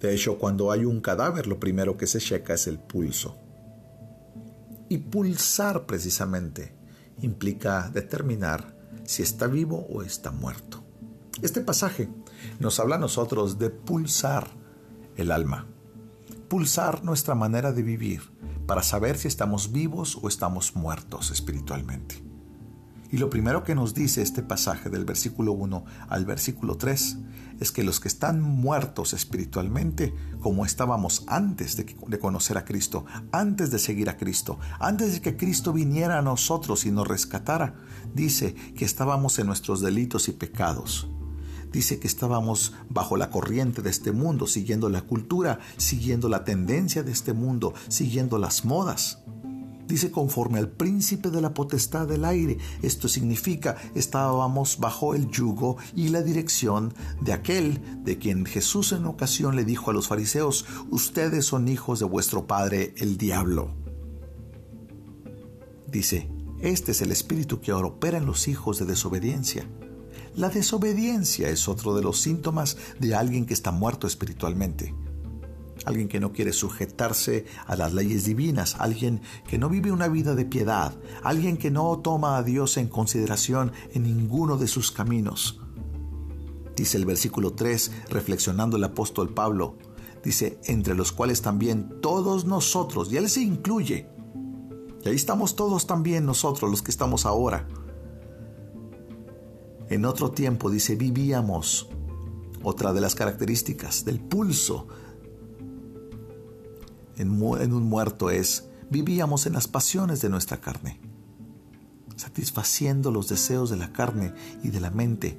De 0.00 0.14
hecho, 0.14 0.38
cuando 0.38 0.72
hay 0.72 0.84
un 0.84 1.00
cadáver, 1.00 1.46
lo 1.46 1.60
primero 1.60 1.96
que 1.96 2.06
se 2.06 2.18
checa 2.18 2.54
es 2.54 2.66
el 2.66 2.78
pulso. 2.78 3.36
Y 4.88 4.98
pulsar 4.98 5.86
precisamente 5.86 6.74
implica 7.20 7.90
determinar 7.92 8.76
si 9.04 9.22
está 9.22 9.46
vivo 9.46 9.86
o 9.90 10.02
está 10.02 10.30
muerto. 10.32 10.82
Este 11.42 11.60
pasaje 11.60 12.08
nos 12.60 12.80
habla 12.80 12.96
a 12.96 12.98
nosotros 12.98 13.58
de 13.58 13.70
pulsar 13.70 14.48
el 15.16 15.30
alma 15.30 15.71
pulsar 16.52 17.02
nuestra 17.02 17.34
manera 17.34 17.72
de 17.72 17.82
vivir 17.82 18.20
para 18.66 18.82
saber 18.82 19.16
si 19.16 19.26
estamos 19.26 19.72
vivos 19.72 20.18
o 20.20 20.28
estamos 20.28 20.76
muertos 20.76 21.30
espiritualmente. 21.30 22.22
Y 23.10 23.16
lo 23.16 23.30
primero 23.30 23.64
que 23.64 23.74
nos 23.74 23.94
dice 23.94 24.20
este 24.20 24.42
pasaje 24.42 24.90
del 24.90 25.06
versículo 25.06 25.52
1 25.52 25.86
al 26.10 26.26
versículo 26.26 26.76
3 26.76 27.18
es 27.58 27.72
que 27.72 27.82
los 27.82 28.00
que 28.00 28.08
están 28.08 28.42
muertos 28.42 29.14
espiritualmente, 29.14 30.14
como 30.40 30.66
estábamos 30.66 31.24
antes 31.26 31.78
de, 31.78 31.96
de, 32.06 32.18
conocer 32.18 32.58
a 32.58 32.66
Cristo, 32.66 33.06
antes 33.32 33.70
de 33.70 33.78
seguir 33.78 34.10
a 34.10 34.18
Cristo, 34.18 34.58
antes 34.78 35.14
de 35.14 35.20
que 35.22 35.38
Cristo 35.38 35.72
viniera 35.72 36.18
a 36.18 36.22
nosotros 36.22 36.84
y 36.84 36.90
nos 36.90 37.08
rescatara, 37.08 37.76
dice 38.12 38.54
que 38.76 38.84
estábamos 38.84 39.38
en 39.38 39.46
nuestros 39.46 39.80
delitos 39.80 40.28
y 40.28 40.32
pecados 40.32 41.08
dice 41.72 41.98
que 41.98 42.06
estábamos 42.06 42.74
bajo 42.88 43.16
la 43.16 43.30
corriente 43.30 43.82
de 43.82 43.90
este 43.90 44.12
mundo, 44.12 44.46
siguiendo 44.46 44.88
la 44.88 45.02
cultura, 45.02 45.60
siguiendo 45.76 46.28
la 46.28 46.44
tendencia 46.44 47.02
de 47.02 47.12
este 47.12 47.32
mundo, 47.32 47.74
siguiendo 47.88 48.38
las 48.38 48.64
modas. 48.64 49.18
Dice 49.86 50.10
conforme 50.10 50.58
al 50.58 50.70
príncipe 50.70 51.30
de 51.30 51.40
la 51.40 51.52
potestad 51.54 52.06
del 52.06 52.24
aire. 52.24 52.56
Esto 52.82 53.08
significa 53.08 53.76
estábamos 53.94 54.78
bajo 54.78 55.14
el 55.14 55.28
yugo 55.28 55.76
y 55.94 56.08
la 56.08 56.22
dirección 56.22 56.94
de 57.20 57.32
aquel 57.32 58.02
de 58.02 58.16
quien 58.16 58.46
Jesús 58.46 58.92
en 58.92 59.04
ocasión 59.06 59.56
le 59.56 59.64
dijo 59.64 59.90
a 59.90 59.94
los 59.94 60.08
fariseos, 60.08 60.64
ustedes 60.90 61.44
son 61.44 61.68
hijos 61.68 61.98
de 61.98 62.06
vuestro 62.06 62.46
padre 62.46 62.94
el 62.96 63.18
diablo. 63.18 63.74
Dice, 65.88 66.30
este 66.60 66.92
es 66.92 67.02
el 67.02 67.12
espíritu 67.12 67.60
que 67.60 67.72
ahora 67.72 67.88
opera 67.88 68.16
en 68.18 68.24
los 68.24 68.48
hijos 68.48 68.78
de 68.78 68.86
desobediencia. 68.86 69.66
La 70.34 70.48
desobediencia 70.48 71.50
es 71.50 71.68
otro 71.68 71.94
de 71.94 72.02
los 72.02 72.18
síntomas 72.18 72.78
de 72.98 73.14
alguien 73.14 73.44
que 73.44 73.52
está 73.52 73.70
muerto 73.70 74.06
espiritualmente. 74.06 74.94
Alguien 75.84 76.08
que 76.08 76.20
no 76.20 76.32
quiere 76.32 76.54
sujetarse 76.54 77.44
a 77.66 77.76
las 77.76 77.92
leyes 77.92 78.24
divinas, 78.24 78.76
alguien 78.78 79.20
que 79.46 79.58
no 79.58 79.68
vive 79.68 79.92
una 79.92 80.08
vida 80.08 80.34
de 80.34 80.46
piedad, 80.46 80.94
alguien 81.22 81.58
que 81.58 81.70
no 81.70 81.98
toma 81.98 82.38
a 82.38 82.42
Dios 82.42 82.78
en 82.78 82.88
consideración 82.88 83.72
en 83.92 84.04
ninguno 84.04 84.56
de 84.56 84.68
sus 84.68 84.90
caminos. 84.90 85.60
Dice 86.76 86.96
el 86.96 87.04
versículo 87.04 87.52
3, 87.52 87.90
reflexionando 88.08 88.78
el 88.78 88.84
apóstol 88.84 89.34
Pablo, 89.34 89.76
dice, 90.24 90.58
entre 90.64 90.94
los 90.94 91.12
cuales 91.12 91.42
también 91.42 92.00
todos 92.00 92.46
nosotros, 92.46 93.12
y 93.12 93.18
él 93.18 93.28
se 93.28 93.42
incluye, 93.42 94.08
y 95.04 95.08
ahí 95.08 95.16
estamos 95.16 95.56
todos 95.56 95.86
también 95.86 96.24
nosotros 96.24 96.70
los 96.70 96.80
que 96.80 96.90
estamos 96.90 97.26
ahora, 97.26 97.66
en 99.92 100.04
otro 100.04 100.30
tiempo, 100.30 100.70
dice, 100.70 100.96
vivíamos. 100.96 101.88
Otra 102.64 102.92
de 102.92 103.00
las 103.00 103.14
características 103.14 104.04
del 104.04 104.20
pulso 104.20 104.86
en, 107.16 107.42
un 107.42 107.82
muerto 107.82 108.30
es, 108.30 108.68
vivíamos 108.88 109.46
en 109.46 109.54
las 109.54 109.68
pasiones 109.68 110.20
de 110.20 110.28
nuestra 110.28 110.60
carne, 110.60 111.00
satisfaciendo 112.16 113.10
los 113.10 113.28
deseos 113.28 113.70
de 113.70 113.76
la 113.76 113.92
carne 113.92 114.32
y 114.62 114.68
de 114.68 114.80
la 114.80 114.90
mente, 114.90 115.38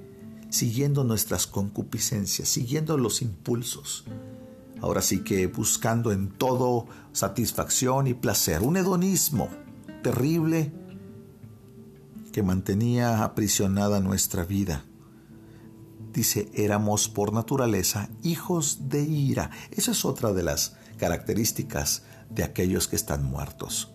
siguiendo 0.50 1.04
nuestras 1.04 1.48
concupiscencias, 1.48 2.50
siguiendo 2.50 2.98
los 2.98 3.22
impulsos. 3.22 4.06
Ahora 4.82 5.02
sí 5.02 5.24
que 5.24 5.48
buscando 5.48 6.12
en 6.12 6.30
todo 6.30 6.88
satisfacción 7.14 8.08
y 8.08 8.14
placer, 8.14 8.62
un 8.62 8.76
hedonismo 8.76 9.48
terrible 10.04 10.74
que 12.34 12.44
mantenía 12.44 13.24
aprisionada 13.24 14.02
nuestra 14.02 14.44
vida. 14.44 14.84
Dice, 16.12 16.52
éramos 16.54 17.08
por 17.08 17.32
naturaleza 17.32 18.10
hijos 18.24 18.90
de 18.90 19.04
ira. 19.04 19.52
Esa 19.72 19.92
es 19.92 20.04
otra 20.04 20.34
de 20.34 20.44
las 20.44 20.75
características 20.98 22.04
de 22.30 22.44
aquellos 22.44 22.88
que 22.88 22.96
están 22.96 23.24
muertos. 23.24 23.94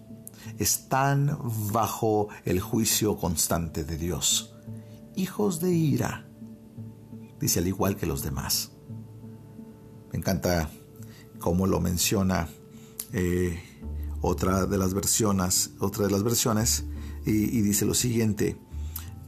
Están 0.56 1.36
bajo 1.72 2.28
el 2.44 2.60
juicio 2.60 3.16
constante 3.16 3.84
de 3.84 3.98
Dios. 3.98 4.54
Hijos 5.16 5.60
de 5.60 5.72
ira. 5.72 6.28
Dice 7.40 7.58
al 7.58 7.66
igual 7.66 7.96
que 7.96 8.06
los 8.06 8.22
demás. 8.22 8.70
Me 10.12 10.18
encanta 10.18 10.70
cómo 11.40 11.66
lo 11.66 11.80
menciona 11.80 12.48
eh, 13.12 13.60
otra 14.20 14.66
de 14.66 14.78
las 14.78 14.94
versiones, 14.94 15.72
otra 15.80 16.06
de 16.06 16.12
las 16.12 16.22
versiones 16.22 16.84
y, 17.28 17.60
dice 17.62 17.84
lo 17.84 17.94
siguiente, 17.94 18.56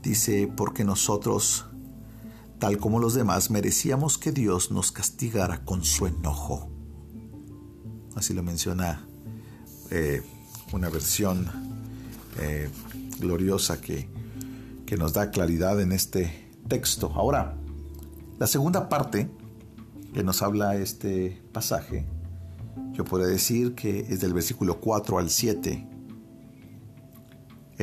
dice, 0.02 0.50
porque 0.56 0.84
nosotros, 0.84 1.66
tal 2.58 2.78
como 2.78 2.98
los 2.98 3.14
demás, 3.14 3.50
merecíamos 3.50 4.18
que 4.18 4.32
Dios 4.32 4.70
nos 4.70 4.92
castigara 4.92 5.64
con 5.64 5.84
su 5.84 6.06
enojo. 6.06 6.70
Así 8.14 8.34
lo 8.34 8.42
menciona 8.42 9.06
eh, 9.90 10.22
una 10.72 10.88
versión 10.88 11.46
eh, 12.38 12.70
gloriosa 13.18 13.80
que, 13.80 14.08
que 14.86 14.96
nos 14.96 15.12
da 15.12 15.30
claridad 15.30 15.80
en 15.80 15.92
este 15.92 16.50
texto. 16.68 17.12
Ahora, 17.14 17.56
la 18.38 18.46
segunda 18.46 18.88
parte 18.88 19.30
que 20.14 20.24
nos 20.24 20.42
habla 20.42 20.76
este 20.76 21.42
pasaje, 21.52 22.06
yo 22.94 23.04
podría 23.04 23.28
decir 23.28 23.74
que 23.74 24.00
es 24.00 24.20
del 24.20 24.32
versículo 24.32 24.80
4 24.80 25.18
al 25.18 25.30
7 25.30 25.89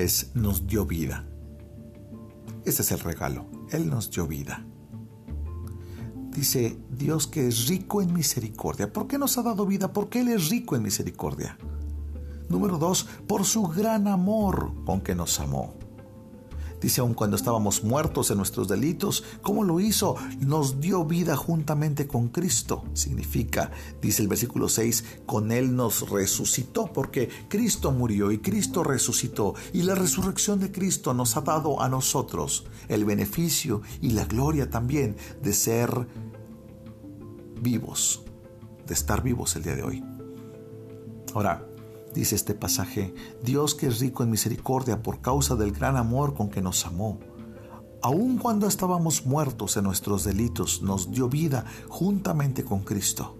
es 0.03 0.31
nos 0.35 0.67
dio 0.67 0.85
vida. 0.85 1.27
Ese 2.65 2.81
es 2.81 2.91
el 2.91 2.99
regalo. 2.99 3.45
Él 3.71 3.89
nos 3.89 4.11
dio 4.11 4.27
vida. 4.27 4.65
Dice 6.31 6.77
Dios 6.91 7.25
que 7.25 7.47
es 7.47 7.67
rico 7.67 8.01
en 8.01 8.13
misericordia. 8.13 8.93
¿Por 8.93 9.07
qué 9.07 9.17
nos 9.17 9.37
ha 9.37 9.43
dado 9.43 9.65
vida? 9.65 9.93
Porque 9.93 10.19
Él 10.19 10.27
es 10.27 10.49
rico 10.49 10.75
en 10.75 10.83
misericordia. 10.83 11.57
Número 12.49 12.77
dos, 12.77 13.07
por 13.27 13.43
su 13.43 13.63
gran 13.63 14.07
amor 14.07 14.71
con 14.85 15.01
que 15.01 15.15
nos 15.15 15.39
amó. 15.39 15.73
Dice, 16.81 17.01
aun 17.01 17.13
cuando 17.13 17.35
estábamos 17.35 17.83
muertos 17.83 18.29
en 18.29 18.37
nuestros 18.37 18.67
delitos, 18.67 19.23
¿cómo 19.41 19.63
lo 19.63 19.79
hizo? 19.79 20.15
Nos 20.39 20.79
dio 20.79 21.05
vida 21.05 21.35
juntamente 21.35 22.07
con 22.07 22.29
Cristo. 22.29 22.83
Significa, 22.93 23.71
dice 24.01 24.21
el 24.21 24.27
versículo 24.27 24.69
6, 24.69 25.21
con 25.25 25.51
Él 25.51 25.75
nos 25.75 26.09
resucitó, 26.09 26.93
porque 26.93 27.29
Cristo 27.47 27.91
murió 27.91 28.31
y 28.31 28.39
Cristo 28.39 28.83
resucitó. 28.83 29.55
Y 29.73 29.83
la 29.83 29.95
resurrección 29.95 30.59
de 30.59 30.71
Cristo 30.71 31.13
nos 31.13 31.35
ha 31.35 31.41
dado 31.41 31.81
a 31.81 31.89
nosotros 31.89 32.65
el 32.87 33.05
beneficio 33.05 33.81
y 34.01 34.11
la 34.11 34.25
gloria 34.25 34.69
también 34.69 35.15
de 35.41 35.53
ser 35.53 36.07
vivos, 37.59 38.21
de 38.85 38.93
estar 38.93 39.23
vivos 39.23 39.55
el 39.55 39.63
día 39.63 39.75
de 39.75 39.83
hoy. 39.83 40.03
Ahora, 41.33 41.67
dice 42.17 42.35
este 42.35 42.53
pasaje, 42.53 43.13
Dios 43.43 43.75
que 43.75 43.87
es 43.87 43.99
rico 43.99 44.23
en 44.23 44.31
misericordia 44.31 45.01
por 45.03 45.21
causa 45.21 45.55
del 45.55 45.71
gran 45.71 45.95
amor 45.95 46.33
con 46.33 46.49
que 46.49 46.61
nos 46.61 46.85
amó. 46.85 47.19
Aun 48.01 48.37
cuando 48.37 48.67
estábamos 48.67 49.25
muertos 49.25 49.77
en 49.77 49.83
nuestros 49.83 50.23
delitos, 50.23 50.81
nos 50.81 51.11
dio 51.11 51.29
vida 51.29 51.65
juntamente 51.87 52.63
con 52.63 52.81
Cristo. 52.83 53.37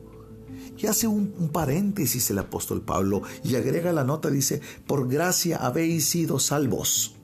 Y 0.78 0.86
hace 0.86 1.08
un, 1.08 1.34
un, 1.40 1.50
paréntesis 1.50 2.30
el 2.30 2.38
apóstol 2.38 2.82
Pablo 2.82 3.24
y 3.44 3.56
agrega 3.56 3.92
la 3.92 4.04
nota, 4.04 4.30
dice, 4.30 4.62
por 4.86 5.08
gracia 5.08 5.58
habéis 5.58 6.08
sido 6.08 6.38
salvos. 6.38 7.16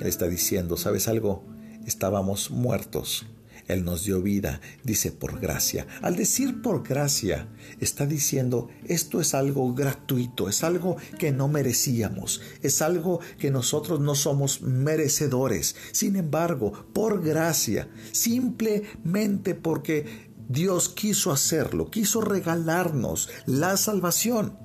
Él 0.00 0.06
está 0.06 0.28
diciendo, 0.28 0.76
¿sabes 0.76 1.08
algo? 1.08 1.42
Estábamos 1.84 2.50
muertos 2.50 3.26
él 3.66 3.84
nos 3.84 4.04
dio 4.04 4.20
vida, 4.20 4.60
dice 4.82 5.10
por 5.10 5.40
gracia. 5.40 5.86
Al 6.02 6.16
decir 6.16 6.60
por 6.60 6.86
gracia, 6.86 7.48
está 7.80 8.06
diciendo 8.06 8.68
esto 8.86 9.20
es 9.20 9.34
algo 9.34 9.72
gratuito, 9.74 10.48
es 10.48 10.62
algo 10.62 10.96
que 11.18 11.32
no 11.32 11.48
merecíamos, 11.48 12.40
es 12.62 12.82
algo 12.82 13.20
que 13.38 13.50
nosotros 13.50 14.00
no 14.00 14.14
somos 14.14 14.62
merecedores. 14.62 15.76
Sin 15.92 16.16
embargo, 16.16 16.72
por 16.92 17.22
gracia, 17.22 17.88
simplemente 18.12 19.54
porque 19.54 20.32
Dios 20.48 20.90
quiso 20.90 21.32
hacerlo, 21.32 21.90
quiso 21.90 22.20
regalarnos 22.20 23.30
la 23.46 23.76
salvación. 23.76 24.58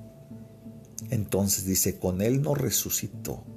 Entonces 1.08 1.64
dice, 1.64 1.98
con 1.98 2.20
Él 2.20 2.42
nos 2.42 2.58
resucitó 2.58 3.49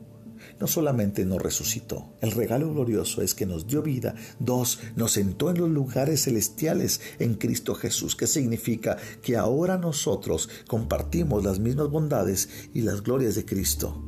no 0.64 0.68
solamente 0.68 1.26
nos 1.26 1.42
resucitó, 1.42 2.14
el 2.22 2.32
regalo 2.32 2.74
glorioso 2.74 3.22
es 3.22 3.36
que 3.36 3.46
nos 3.46 3.68
dio 3.68 3.82
vida, 3.82 4.16
dos, 4.40 4.80
nos 4.96 5.12
sentó 5.12 5.50
en 5.50 5.58
los 5.58 5.70
lugares 5.70 6.24
celestiales 6.24 7.02
en 7.20 7.34
Cristo 7.34 7.76
Jesús, 7.76 8.16
que 8.16 8.28
significa 8.28 8.96
que 9.22 9.36
ahora 9.36 9.78
nosotros 9.78 10.50
compartimos 10.66 11.44
las 11.44 11.60
mismas 11.60 11.90
bondades 11.90 12.48
y 12.74 12.80
las 12.80 13.04
glorias 13.04 13.36
de 13.36 13.44
Cristo. 13.44 14.02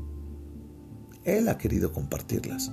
Él 1.25 1.49
ha 1.49 1.57
querido 1.57 1.91
compartirlas. 1.91 2.71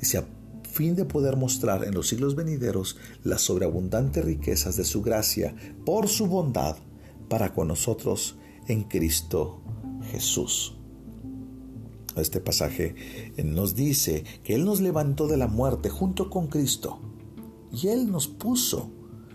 Dice, 0.00 0.18
a 0.18 0.26
fin 0.68 0.96
de 0.96 1.04
poder 1.04 1.36
mostrar 1.36 1.84
en 1.84 1.94
los 1.94 2.08
siglos 2.08 2.34
venideros 2.34 2.96
las 3.22 3.42
sobreabundantes 3.42 4.24
riquezas 4.24 4.76
de 4.76 4.84
su 4.84 5.02
gracia 5.02 5.54
por 5.84 6.08
su 6.08 6.26
bondad 6.26 6.78
para 7.28 7.54
con 7.54 7.68
nosotros 7.68 8.34
en 8.66 8.82
Cristo 8.82 9.62
Jesús. 10.10 10.75
Este 12.16 12.40
pasaje 12.40 12.94
eh, 13.36 13.44
nos 13.44 13.74
dice 13.74 14.24
que 14.42 14.54
Él 14.54 14.64
nos 14.64 14.80
levantó 14.80 15.28
de 15.28 15.36
la 15.36 15.48
muerte 15.48 15.90
junto 15.90 16.30
con 16.30 16.46
Cristo 16.46 16.98
y 17.72 17.88
Él 17.88 18.10
nos 18.10 18.26
puso 18.26 18.90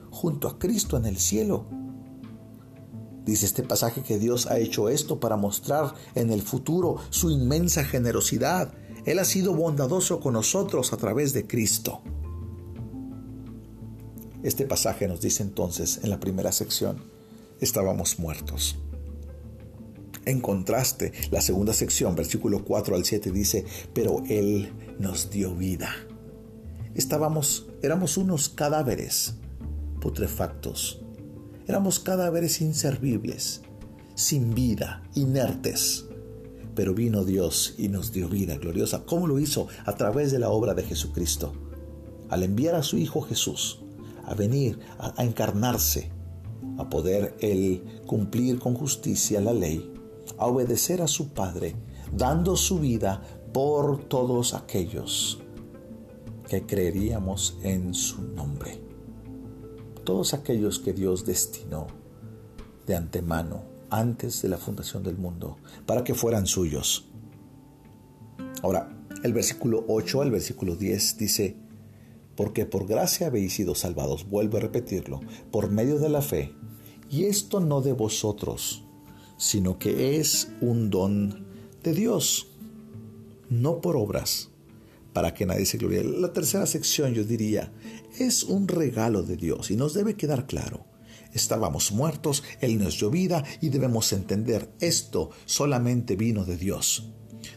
junto 0.09 0.47
a 0.47 0.57
Cristo 0.57 0.97
en 0.97 1.05
el 1.05 1.17
cielo. 1.17 1.65
Dice 3.25 3.45
este 3.45 3.63
pasaje 3.63 4.01
que 4.01 4.17
Dios 4.17 4.47
ha 4.47 4.57
hecho 4.57 4.89
esto 4.89 5.19
para 5.19 5.38
mostrar 5.38 5.93
en 6.15 6.31
el 6.31 6.41
futuro 6.41 6.97
su 7.11 7.29
inmensa 7.29 7.83
generosidad. 7.83 8.73
Él 9.05 9.19
ha 9.19 9.25
sido 9.25 9.53
bondadoso 9.53 10.19
con 10.19 10.33
nosotros 10.33 10.91
a 10.91 10.97
través 10.97 11.33
de 11.33 11.45
Cristo. 11.45 12.01
Este 14.41 14.65
pasaje 14.65 15.07
nos 15.07 15.21
dice 15.21 15.43
entonces 15.43 16.00
en 16.03 16.09
la 16.09 16.19
primera 16.19 16.51
sección, 16.51 17.03
estábamos 17.59 18.17
muertos. 18.17 18.75
En 20.31 20.39
contraste, 20.39 21.11
la 21.29 21.41
segunda 21.41 21.73
sección, 21.73 22.15
versículo 22.15 22.63
4 22.63 22.95
al 22.95 23.03
7 23.03 23.31
dice, 23.31 23.65
pero 23.93 24.23
Él 24.29 24.71
nos 24.97 25.29
dio 25.29 25.53
vida. 25.53 25.89
Estábamos, 26.95 27.67
éramos 27.81 28.15
unos 28.15 28.47
cadáveres 28.47 29.33
putrefactos. 30.00 31.01
Éramos 31.67 32.00
cadáveres 32.00 32.61
inservibles, 32.61 33.63
sin 34.15 34.55
vida, 34.55 35.03
inertes. 35.15 36.05
Pero 36.75 36.94
vino 36.94 37.25
Dios 37.25 37.75
y 37.77 37.89
nos 37.89 38.13
dio 38.13 38.29
vida 38.29 38.55
gloriosa. 38.55 39.03
¿Cómo 39.05 39.27
lo 39.27 39.37
hizo? 39.37 39.67
A 39.83 39.98
través 39.98 40.31
de 40.31 40.39
la 40.39 40.50
obra 40.50 40.74
de 40.74 40.83
Jesucristo. 40.83 41.51
Al 42.29 42.44
enviar 42.44 42.75
a 42.75 42.83
su 42.83 42.98
Hijo 42.98 43.20
Jesús 43.20 43.81
a 44.24 44.33
venir, 44.33 44.79
a, 44.98 45.13
a 45.20 45.25
encarnarse, 45.25 46.09
a 46.77 46.89
poder 46.89 47.35
Él 47.41 47.83
cumplir 48.05 48.59
con 48.59 48.75
justicia 48.75 49.41
la 49.41 49.51
ley 49.51 49.90
a 50.41 50.47
obedecer 50.47 51.03
a 51.03 51.07
su 51.07 51.29
Padre, 51.29 51.75
dando 52.11 52.55
su 52.55 52.79
vida 52.79 53.21
por 53.53 54.05
todos 54.05 54.55
aquellos 54.55 55.39
que 56.49 56.65
creeríamos 56.65 57.59
en 57.61 57.93
su 57.93 58.23
nombre. 58.23 58.81
Todos 60.03 60.33
aquellos 60.33 60.79
que 60.79 60.93
Dios 60.93 61.27
destinó 61.27 61.85
de 62.87 62.95
antemano, 62.95 63.65
antes 63.91 64.41
de 64.41 64.49
la 64.49 64.57
fundación 64.57 65.03
del 65.03 65.15
mundo, 65.15 65.57
para 65.85 66.03
que 66.03 66.15
fueran 66.15 66.47
suyos. 66.47 67.05
Ahora, 68.63 68.97
el 69.23 69.33
versículo 69.33 69.85
8 69.89 70.23
al 70.23 70.31
versículo 70.31 70.75
10 70.75 71.17
dice, 71.19 71.55
porque 72.35 72.65
por 72.65 72.87
gracia 72.87 73.27
habéis 73.27 73.53
sido 73.53 73.75
salvados, 73.75 74.27
vuelvo 74.27 74.57
a 74.57 74.61
repetirlo, 74.61 75.19
por 75.51 75.69
medio 75.69 75.99
de 75.99 76.09
la 76.09 76.23
fe, 76.23 76.55
y 77.11 77.25
esto 77.25 77.59
no 77.59 77.81
de 77.81 77.93
vosotros, 77.93 78.85
sino 79.41 79.79
que 79.79 80.19
es 80.19 80.49
un 80.61 80.91
don 80.91 81.47
de 81.81 81.93
Dios, 81.93 82.49
no 83.49 83.81
por 83.81 83.97
obras, 83.97 84.49
para 85.13 85.33
que 85.33 85.47
nadie 85.47 85.65
se 85.65 85.79
glorie. 85.79 86.03
La 86.03 86.31
tercera 86.31 86.67
sección 86.67 87.15
yo 87.15 87.23
diría, 87.23 87.73
es 88.19 88.43
un 88.43 88.67
regalo 88.67 89.23
de 89.23 89.37
Dios 89.37 89.71
y 89.71 89.75
nos 89.75 89.95
debe 89.95 90.15
quedar 90.15 90.45
claro. 90.45 90.85
Estábamos 91.33 91.91
muertos, 91.91 92.43
Él 92.59 92.77
nos 92.77 92.99
dio 92.99 93.09
vida 93.09 93.43
y 93.61 93.69
debemos 93.69 94.13
entender 94.13 94.69
esto 94.79 95.31
solamente 95.45 96.15
vino 96.15 96.45
de 96.45 96.57
Dios. 96.57 97.09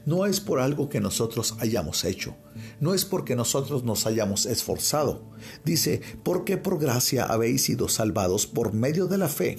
No 0.06 0.24
es 0.24 0.40
por 0.40 0.60
algo 0.60 0.88
que 0.88 1.00
nosotros 1.00 1.54
hayamos 1.60 2.04
hecho, 2.04 2.34
no 2.80 2.94
es 2.94 3.04
porque 3.04 3.36
nosotros 3.36 3.84
nos 3.84 4.06
hayamos 4.06 4.46
esforzado. 4.46 5.30
Dice, 5.66 6.00
porque 6.22 6.56
por 6.56 6.78
gracia 6.78 7.26
habéis 7.26 7.64
sido 7.64 7.90
salvados 7.90 8.46
por 8.46 8.72
medio 8.72 9.06
de 9.06 9.18
la 9.18 9.28
fe. 9.28 9.58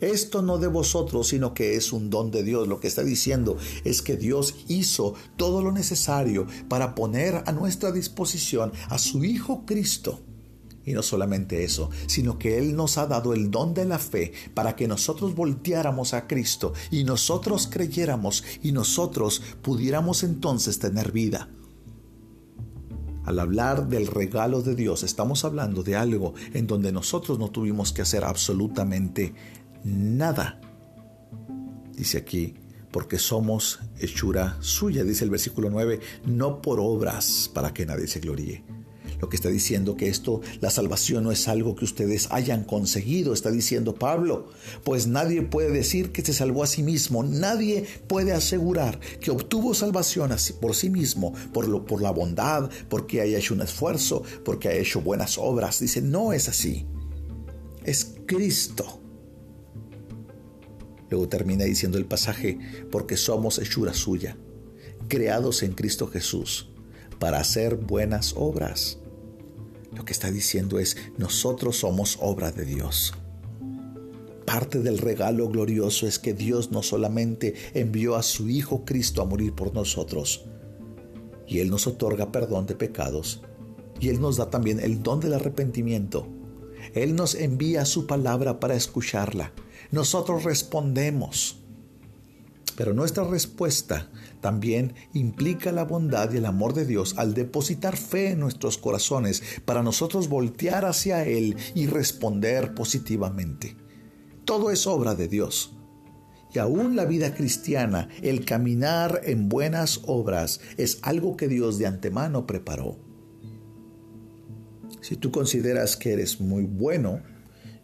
Esto 0.00 0.42
no 0.42 0.58
de 0.58 0.66
vosotros, 0.66 1.28
sino 1.28 1.54
que 1.54 1.76
es 1.76 1.92
un 1.92 2.10
don 2.10 2.30
de 2.30 2.42
Dios. 2.42 2.68
Lo 2.68 2.80
que 2.80 2.88
está 2.88 3.02
diciendo 3.02 3.56
es 3.84 4.02
que 4.02 4.16
Dios 4.16 4.54
hizo 4.68 5.14
todo 5.36 5.62
lo 5.62 5.72
necesario 5.72 6.46
para 6.68 6.94
poner 6.94 7.42
a 7.46 7.52
nuestra 7.52 7.92
disposición 7.92 8.72
a 8.88 8.98
su 8.98 9.24
Hijo 9.24 9.64
Cristo. 9.64 10.20
Y 10.84 10.92
no 10.92 11.02
solamente 11.02 11.64
eso, 11.64 11.90
sino 12.06 12.38
que 12.38 12.58
Él 12.58 12.76
nos 12.76 12.96
ha 12.96 13.06
dado 13.06 13.32
el 13.32 13.50
don 13.50 13.74
de 13.74 13.86
la 13.86 13.98
fe 13.98 14.32
para 14.54 14.76
que 14.76 14.86
nosotros 14.86 15.34
volteáramos 15.34 16.14
a 16.14 16.28
Cristo 16.28 16.74
y 16.92 17.02
nosotros 17.02 17.66
creyéramos 17.68 18.44
y 18.62 18.70
nosotros 18.70 19.42
pudiéramos 19.62 20.22
entonces 20.22 20.78
tener 20.78 21.10
vida. 21.10 21.48
Al 23.24 23.40
hablar 23.40 23.88
del 23.88 24.06
regalo 24.06 24.62
de 24.62 24.76
Dios, 24.76 25.02
estamos 25.02 25.44
hablando 25.44 25.82
de 25.82 25.96
algo 25.96 26.34
en 26.54 26.68
donde 26.68 26.92
nosotros 26.92 27.40
no 27.40 27.50
tuvimos 27.50 27.92
que 27.92 28.02
hacer 28.02 28.22
absolutamente 28.22 29.34
nada. 29.86 30.60
Dice 31.96 32.18
aquí, 32.18 32.54
porque 32.90 33.18
somos 33.18 33.80
hechura 33.98 34.56
suya, 34.60 35.04
dice 35.04 35.24
el 35.24 35.30
versículo 35.30 35.70
9, 35.70 36.00
no 36.26 36.60
por 36.60 36.80
obras 36.80 37.50
para 37.52 37.72
que 37.72 37.86
nadie 37.86 38.06
se 38.06 38.20
gloríe. 38.20 38.64
Lo 39.20 39.30
que 39.30 39.36
está 39.36 39.48
diciendo 39.48 39.96
que 39.96 40.08
esto, 40.08 40.42
la 40.60 40.68
salvación 40.68 41.24
no 41.24 41.32
es 41.32 41.48
algo 41.48 41.74
que 41.74 41.86
ustedes 41.86 42.28
hayan 42.30 42.64
conseguido, 42.64 43.32
está 43.32 43.50
diciendo 43.50 43.94
Pablo, 43.94 44.48
pues 44.84 45.06
nadie 45.06 45.40
puede 45.40 45.70
decir 45.70 46.12
que 46.12 46.22
se 46.22 46.34
salvó 46.34 46.62
a 46.62 46.66
sí 46.66 46.82
mismo, 46.82 47.22
nadie 47.22 47.86
puede 48.08 48.32
asegurar 48.32 49.00
que 49.20 49.30
obtuvo 49.30 49.72
salvación 49.72 50.30
por 50.60 50.74
sí 50.74 50.90
mismo, 50.90 51.32
por, 51.52 51.66
lo, 51.68 51.86
por 51.86 52.02
la 52.02 52.10
bondad, 52.10 52.68
porque 52.90 53.22
haya 53.22 53.38
hecho 53.38 53.54
un 53.54 53.62
esfuerzo, 53.62 54.22
porque 54.44 54.68
haya 54.68 54.80
hecho 54.80 55.00
buenas 55.00 55.38
obras. 55.38 55.80
Dice, 55.80 56.02
no 56.02 56.34
es 56.34 56.48
así, 56.48 56.84
es 57.84 58.16
Cristo 58.26 59.00
Luego 61.10 61.28
termina 61.28 61.64
diciendo 61.64 61.98
el 61.98 62.06
pasaje, 62.06 62.58
porque 62.90 63.16
somos 63.16 63.58
hechura 63.58 63.94
suya, 63.94 64.36
creados 65.08 65.62
en 65.62 65.72
Cristo 65.72 66.08
Jesús, 66.08 66.68
para 67.18 67.38
hacer 67.38 67.76
buenas 67.76 68.34
obras. 68.36 68.98
Lo 69.94 70.04
que 70.04 70.12
está 70.12 70.30
diciendo 70.30 70.78
es, 70.78 70.96
nosotros 71.16 71.78
somos 71.78 72.18
obra 72.20 72.50
de 72.50 72.64
Dios. 72.64 73.14
Parte 74.44 74.80
del 74.80 74.98
regalo 74.98 75.48
glorioso 75.48 76.06
es 76.06 76.18
que 76.18 76.34
Dios 76.34 76.70
no 76.70 76.82
solamente 76.82 77.54
envió 77.74 78.16
a 78.16 78.22
su 78.22 78.48
Hijo 78.48 78.84
Cristo 78.84 79.22
a 79.22 79.24
morir 79.24 79.52
por 79.52 79.74
nosotros, 79.74 80.46
y 81.46 81.60
Él 81.60 81.70
nos 81.70 81.86
otorga 81.86 82.32
perdón 82.32 82.66
de 82.66 82.74
pecados, 82.74 83.42
y 84.00 84.08
Él 84.08 84.20
nos 84.20 84.36
da 84.36 84.50
también 84.50 84.80
el 84.80 85.02
don 85.02 85.20
del 85.20 85.34
arrepentimiento. 85.34 86.28
Él 86.94 87.14
nos 87.14 87.34
envía 87.34 87.84
su 87.84 88.06
palabra 88.06 88.60
para 88.60 88.74
escucharla 88.74 89.52
nosotros 89.90 90.44
respondemos. 90.44 91.62
Pero 92.76 92.92
nuestra 92.92 93.24
respuesta 93.24 94.10
también 94.40 94.94
implica 95.14 95.72
la 95.72 95.84
bondad 95.84 96.32
y 96.32 96.36
el 96.36 96.44
amor 96.44 96.74
de 96.74 96.84
Dios 96.84 97.14
al 97.16 97.32
depositar 97.32 97.96
fe 97.96 98.30
en 98.30 98.40
nuestros 98.40 98.76
corazones 98.76 99.42
para 99.64 99.82
nosotros 99.82 100.28
voltear 100.28 100.84
hacia 100.84 101.24
Él 101.24 101.56
y 101.74 101.86
responder 101.86 102.74
positivamente. 102.74 103.76
Todo 104.44 104.70
es 104.70 104.86
obra 104.86 105.14
de 105.14 105.26
Dios. 105.26 105.72
Y 106.52 106.58
aún 106.58 106.96
la 106.96 107.06
vida 107.06 107.34
cristiana, 107.34 108.08
el 108.22 108.44
caminar 108.44 109.22
en 109.24 109.48
buenas 109.48 110.02
obras, 110.06 110.60
es 110.76 110.98
algo 111.02 111.36
que 111.36 111.48
Dios 111.48 111.78
de 111.78 111.86
antemano 111.86 112.46
preparó. 112.46 112.98
Si 115.00 115.16
tú 115.16 115.30
consideras 115.30 115.96
que 115.96 116.12
eres 116.12 116.40
muy 116.40 116.64
bueno, 116.64 117.20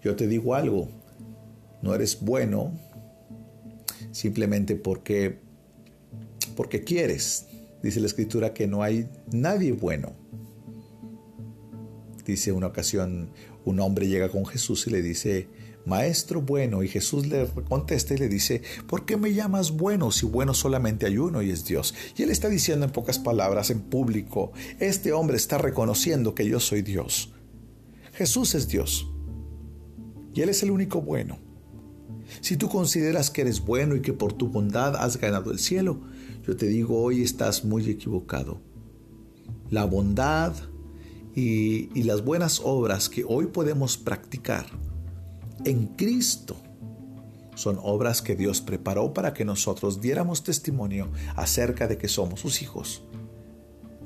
yo 0.02 0.16
te 0.16 0.26
digo 0.26 0.54
algo, 0.54 0.88
no 1.82 1.94
eres 1.94 2.20
bueno 2.20 2.72
simplemente 4.12 4.76
porque 4.76 5.40
porque 6.56 6.84
quieres. 6.84 7.46
Dice 7.82 8.00
la 8.00 8.06
escritura 8.06 8.54
que 8.54 8.66
no 8.66 8.82
hay 8.82 9.08
nadie 9.32 9.72
bueno. 9.72 10.12
Dice 12.24 12.52
una 12.52 12.68
ocasión 12.68 13.30
un 13.64 13.80
hombre 13.80 14.06
llega 14.06 14.28
con 14.28 14.46
Jesús 14.46 14.86
y 14.86 14.90
le 14.90 15.02
dice, 15.02 15.48
Maestro 15.84 16.42
bueno, 16.42 16.82
y 16.82 16.88
Jesús 16.88 17.26
le 17.26 17.46
contesta 17.68 18.14
y 18.14 18.18
le 18.18 18.28
dice, 18.28 18.62
¿por 18.86 19.04
qué 19.04 19.16
me 19.16 19.34
llamas 19.34 19.72
bueno 19.72 20.12
si 20.12 20.26
bueno 20.26 20.54
solamente 20.54 21.06
hay 21.06 21.18
uno 21.18 21.42
y 21.42 21.50
es 21.50 21.64
Dios? 21.64 21.94
Y 22.16 22.22
él 22.22 22.30
está 22.30 22.48
diciendo 22.48 22.86
en 22.86 22.92
pocas 22.92 23.18
palabras, 23.18 23.70
en 23.70 23.80
público, 23.80 24.52
este 24.78 25.12
hombre 25.12 25.36
está 25.36 25.58
reconociendo 25.58 26.34
que 26.34 26.46
yo 26.46 26.60
soy 26.60 26.82
Dios. 26.82 27.32
Jesús 28.12 28.54
es 28.54 28.68
Dios. 28.68 29.08
Y 30.34 30.40
Él 30.40 30.48
es 30.48 30.62
el 30.62 30.70
único 30.70 31.00
bueno. 31.00 31.38
Si 32.40 32.56
tú 32.56 32.68
consideras 32.68 33.30
que 33.30 33.42
eres 33.42 33.64
bueno 33.64 33.94
y 33.94 34.02
que 34.02 34.12
por 34.12 34.32
tu 34.32 34.48
bondad 34.48 34.96
has 34.96 35.18
ganado 35.18 35.50
el 35.50 35.58
cielo, 35.58 36.00
yo 36.46 36.56
te 36.56 36.66
digo 36.66 37.02
hoy 37.02 37.22
estás 37.22 37.64
muy 37.64 37.88
equivocado. 37.88 38.60
La 39.70 39.84
bondad 39.84 40.54
y, 41.34 42.02
las 42.02 42.24
buenas 42.24 42.60
obras 42.62 43.08
que 43.08 43.24
hoy 43.26 43.46
podemos 43.46 43.96
practicar 43.96 44.66
en 45.64 45.86
Cristo 45.86 46.56
son 47.54 47.78
obras 47.82 48.22
que 48.22 48.34
Dios 48.34 48.60
preparó 48.60 49.12
para 49.12 49.34
que 49.34 49.44
nosotros 49.44 50.00
diéramos 50.00 50.42
testimonio 50.42 51.10
acerca 51.36 51.86
de 51.86 51.98
que 51.98 52.08
somos 52.08 52.40
sus 52.40 52.62
hijos 52.62 53.02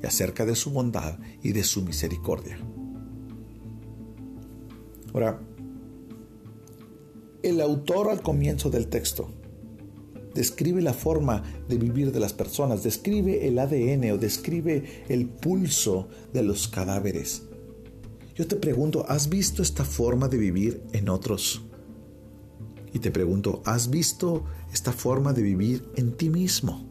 y 0.01 0.05
acerca 0.05 0.45
de 0.45 0.55
su 0.55 0.71
bondad 0.71 1.17
y 1.41 1.53
de 1.53 1.63
su 1.63 1.81
misericordia. 1.81 2.59
Ahora, 5.13 5.39
el 7.43 7.61
autor 7.61 8.09
al 8.09 8.21
comienzo 8.21 8.69
del 8.69 8.87
texto 8.87 9.29
describe 10.37 10.83
la 10.83 10.93
forma 10.93 11.43
de 11.67 11.77
vivir 11.77 12.11
de 12.11 12.19
las 12.19 12.31
personas, 12.31 12.83
describe 12.83 13.47
el 13.47 13.57
ADN 13.57 14.11
o 14.11 14.17
describe 14.19 15.03
el 15.09 15.27
pulso 15.27 16.09
de 16.31 16.43
los 16.43 16.67
cadáveres. 16.67 17.43
Yo 18.35 18.47
te 18.47 18.55
pregunto, 18.55 19.03
¿has 19.09 19.29
visto 19.29 19.63
esta 19.63 19.83
forma 19.83 20.27
de 20.27 20.37
vivir 20.37 20.83
en 20.93 21.09
otros? 21.09 21.63
Y 22.93 22.99
te 22.99 23.09
pregunto, 23.09 23.63
¿has 23.65 23.89
visto 23.89 24.45
esta 24.71 24.91
forma 24.91 25.33
de 25.33 25.41
vivir 25.41 25.89
en 25.95 26.11
ti 26.11 26.29
mismo? 26.29 26.87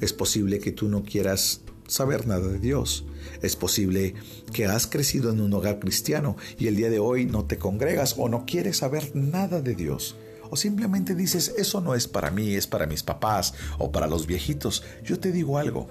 Es 0.00 0.14
posible 0.14 0.60
que 0.60 0.72
tú 0.72 0.88
no 0.88 1.02
quieras 1.02 1.60
saber 1.88 2.26
nada 2.26 2.46
de 2.46 2.58
Dios. 2.58 3.04
Es 3.42 3.56
posible 3.56 4.14
que 4.52 4.66
has 4.66 4.86
crecido 4.86 5.30
en 5.30 5.40
un 5.40 5.52
hogar 5.52 5.80
cristiano 5.80 6.36
y 6.58 6.68
el 6.68 6.76
día 6.76 6.90
de 6.90 7.00
hoy 7.00 7.26
no 7.26 7.46
te 7.46 7.58
congregas 7.58 8.14
o 8.16 8.28
no 8.28 8.46
quieres 8.46 8.78
saber 8.78 9.16
nada 9.16 9.60
de 9.60 9.74
Dios. 9.74 10.16
O 10.50 10.56
simplemente 10.56 11.14
dices, 11.14 11.54
eso 11.58 11.80
no 11.80 11.94
es 11.94 12.06
para 12.06 12.30
mí, 12.30 12.54
es 12.54 12.66
para 12.66 12.86
mis 12.86 13.02
papás 13.02 13.54
o 13.78 13.90
para 13.92 14.06
los 14.06 14.26
viejitos. 14.26 14.84
Yo 15.04 15.18
te 15.18 15.32
digo 15.32 15.58
algo. 15.58 15.88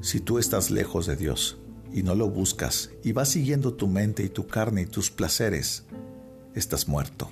Si 0.00 0.20
tú 0.20 0.38
estás 0.38 0.70
lejos 0.70 1.06
de 1.06 1.16
Dios 1.16 1.58
y 1.92 2.02
no 2.02 2.14
lo 2.14 2.28
buscas 2.28 2.90
y 3.02 3.12
vas 3.12 3.28
siguiendo 3.28 3.74
tu 3.74 3.86
mente 3.86 4.22
y 4.22 4.28
tu 4.28 4.46
carne 4.46 4.82
y 4.82 4.86
tus 4.86 5.10
placeres, 5.10 5.84
estás 6.54 6.88
muerto. 6.88 7.30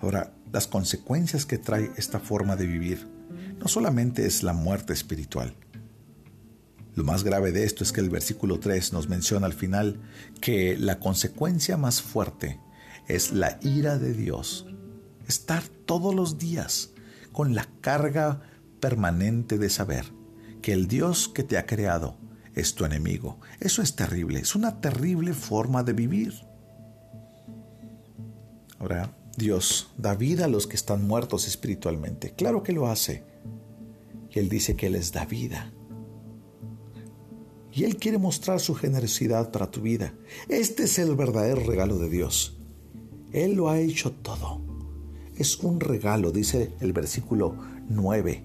Ahora, 0.00 0.34
las 0.52 0.66
consecuencias 0.66 1.46
que 1.46 1.58
trae 1.58 1.90
esta 1.96 2.20
forma 2.20 2.56
de 2.56 2.66
vivir 2.66 3.15
no 3.58 3.68
solamente 3.68 4.26
es 4.26 4.42
la 4.42 4.52
muerte 4.52 4.92
espiritual. 4.92 5.54
Lo 6.94 7.04
más 7.04 7.24
grave 7.24 7.52
de 7.52 7.64
esto 7.64 7.84
es 7.84 7.92
que 7.92 8.00
el 8.00 8.08
versículo 8.08 8.58
3 8.58 8.92
nos 8.92 9.08
menciona 9.08 9.46
al 9.46 9.52
final 9.52 10.00
que 10.40 10.78
la 10.78 10.98
consecuencia 10.98 11.76
más 11.76 12.00
fuerte 12.00 12.58
es 13.06 13.32
la 13.32 13.58
ira 13.62 13.98
de 13.98 14.14
Dios. 14.14 14.66
Estar 15.28 15.62
todos 15.84 16.14
los 16.14 16.38
días 16.38 16.90
con 17.32 17.54
la 17.54 17.68
carga 17.80 18.40
permanente 18.80 19.58
de 19.58 19.68
saber 19.68 20.06
que 20.62 20.72
el 20.72 20.88
Dios 20.88 21.28
que 21.28 21.42
te 21.42 21.58
ha 21.58 21.66
creado 21.66 22.16
es 22.54 22.74
tu 22.74 22.84
enemigo. 22.84 23.38
Eso 23.60 23.82
es 23.82 23.94
terrible, 23.94 24.40
es 24.40 24.54
una 24.54 24.80
terrible 24.80 25.34
forma 25.34 25.82
de 25.82 25.92
vivir. 25.92 26.32
Ahora, 28.78 29.14
Dios 29.36 29.90
da 29.98 30.14
vida 30.14 30.46
a 30.46 30.48
los 30.48 30.66
que 30.66 30.76
están 30.76 31.06
muertos 31.06 31.46
espiritualmente. 31.46 32.32
Claro 32.32 32.62
que 32.62 32.72
lo 32.72 32.88
hace. 32.88 33.22
Él 34.38 34.48
dice 34.48 34.76
que 34.76 34.90
les 34.90 35.12
da 35.12 35.24
vida. 35.24 35.72
Y 37.72 37.84
Él 37.84 37.96
quiere 37.96 38.18
mostrar 38.18 38.60
su 38.60 38.74
generosidad 38.74 39.50
para 39.50 39.70
tu 39.70 39.82
vida. 39.82 40.14
Este 40.48 40.84
es 40.84 40.98
el 40.98 41.14
verdadero 41.14 41.62
regalo 41.62 41.98
de 41.98 42.08
Dios. 42.08 42.56
Él 43.32 43.54
lo 43.54 43.68
ha 43.68 43.78
hecho 43.78 44.12
todo. 44.12 44.62
Es 45.36 45.58
un 45.58 45.80
regalo, 45.80 46.32
dice 46.32 46.72
el 46.80 46.92
versículo 46.92 47.56
9. 47.88 48.44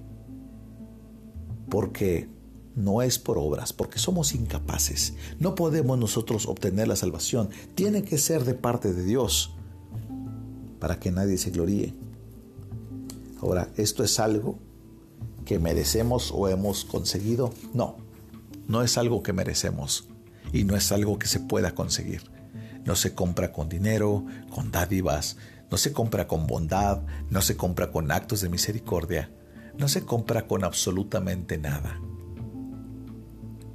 Porque 1.69 2.27
no 2.75 3.01
es 3.01 3.19
por 3.19 3.38
obras, 3.38 3.71
porque 3.71 3.99
somos 3.99 4.34
incapaces. 4.34 5.13
No 5.39 5.56
podemos 5.56 5.97
nosotros 5.97 6.45
obtener 6.45 6.88
la 6.88 6.95
salvación. 6.95 7.49
Tiene 7.75 8.04
que 8.04 8.17
ser 8.17 8.43
de 8.43 8.54
parte 8.54 8.93
de 8.93 9.04
Dios 9.04 9.56
para 10.80 10.99
que 10.99 11.12
nadie 11.12 11.38
se 11.38 11.51
gloríe. 11.51 11.93
Ahora, 13.39 13.69
¿esto 13.77 14.04
es 14.04 14.19
algo 14.19 14.60
que 15.45 15.60
merecemos 15.60 16.32
o 16.34 16.47
hemos 16.47 16.86
conseguido? 16.86 17.54
No, 17.73 17.97
no 18.67 18.82
es 18.84 18.97
algo 18.97 19.23
que 19.23 19.34
merecemos 19.34 20.08
y 20.54 20.63
no 20.63 20.75
es 20.75 20.91
algo 20.91 21.19
que 21.19 21.27
se 21.27 21.39
pueda 21.39 21.75
conseguir. 21.75 22.23
No 22.86 22.95
se 22.95 23.13
compra 23.13 23.51
con 23.51 23.69
dinero, 23.69 24.25
con 24.49 24.71
dádivas, 24.71 25.38
no 25.69 25.77
se 25.77 25.93
compra 25.93 26.27
con 26.27 26.47
bondad, 26.47 27.04
no 27.30 27.41
se 27.41 27.56
compra 27.56 27.91
con 27.91 28.12
actos 28.12 28.41
de 28.41 28.49
misericordia, 28.49 29.32
no 29.77 29.88
se 29.88 30.04
compra 30.04 30.47
con 30.47 30.63
absolutamente 30.63 31.58
nada. 31.58 31.99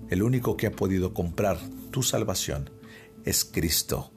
El 0.09 0.23
único 0.23 0.57
que 0.57 0.67
ha 0.67 0.73
podido 0.73 1.15
comprar 1.15 1.59
tu 1.91 2.03
salvación 2.03 2.71
es 3.25 3.45
Cristo 3.45 4.13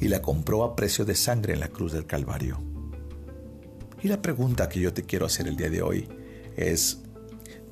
y 0.00 0.08
la 0.08 0.22
compró 0.22 0.64
a 0.64 0.76
precio 0.76 1.04
de 1.04 1.14
sangre 1.14 1.54
en 1.54 1.60
la 1.60 1.68
cruz 1.68 1.92
del 1.92 2.06
Calvario. 2.06 2.58
Y 4.02 4.08
la 4.08 4.20
pregunta 4.20 4.68
que 4.68 4.80
yo 4.80 4.92
te 4.92 5.04
quiero 5.04 5.26
hacer 5.26 5.46
el 5.48 5.56
día 5.56 5.70
de 5.70 5.82
hoy 5.82 6.08
es, 6.56 7.00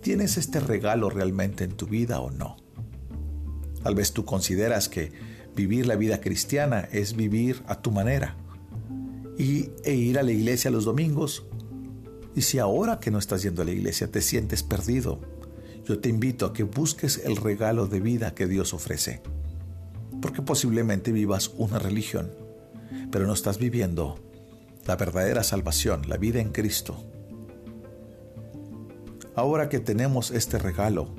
¿tienes 0.01 0.37
este 0.37 0.61
regalo 0.61 1.11
realmente 1.11 1.65
en 1.65 1.73
tu 1.73 1.87
vida 1.87 2.21
o 2.21 2.31
no? 2.31 2.57
Tal 3.83 3.95
vez 3.95 4.13
tú 4.13 4.25
consideras 4.25 4.89
que 4.89 5.13
vivir 5.57 5.87
la 5.87 5.97
vida 5.97 6.21
cristiana 6.21 6.89
es 6.93 7.17
vivir 7.17 7.63
a 7.67 7.81
tu 7.81 7.91
manera 7.91 8.37
y, 9.39 9.71
e 9.85 9.95
ir 9.95 10.19
a 10.19 10.23
la 10.23 10.33
iglesia 10.33 10.71
los 10.71 10.85
domingos. 10.85 11.45
Y 12.35 12.43
si 12.43 12.59
ahora 12.59 13.01
que 13.01 13.11
no 13.11 13.19
estás 13.19 13.43
yendo 13.43 13.63
a 13.63 13.65
la 13.65 13.73
iglesia 13.73 14.11
te 14.11 14.23
sientes 14.23 14.63
perdido, 14.63 15.21
yo 15.87 15.99
te 15.99 16.09
invito 16.09 16.47
a 16.47 16.53
que 16.53 16.63
busques 16.63 17.23
el 17.25 17.37
regalo 17.37 17.87
de 17.87 18.01
vida 18.01 18.35
que 18.35 18.47
Dios 18.47 18.75
ofrece 18.75 19.23
porque 20.21 20.43
posiblemente 20.43 21.13
vivas 21.13 21.53
una 21.57 21.79
religión, 21.79 22.31
pero 23.11 23.27
no 23.27 23.33
estás 23.33 23.59
viviendo 23.59 24.19
la 24.87 24.97
verdadera 24.97 25.43
salvación, 25.43 26.09
la 26.09 26.17
vida 26.17 26.41
en 26.41 26.51
Cristo. 26.51 27.05
Ahora 29.41 29.71
que 29.71 29.81
tenemos 29.81 30.33
este 30.33 30.59
regalo, 30.59 31.15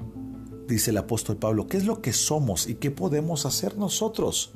dice 0.67 0.91
el 0.91 0.97
apóstol 0.97 1.38
Pablo, 1.38 1.65
¿qué 1.65 1.77
es 1.77 1.86
lo 1.86 2.03
que 2.03 2.13
somos 2.13 2.67
y 2.67 2.75
qué 2.75 2.91
podemos 2.91 3.47
hacer 3.47 3.79
nosotros? 3.79 4.51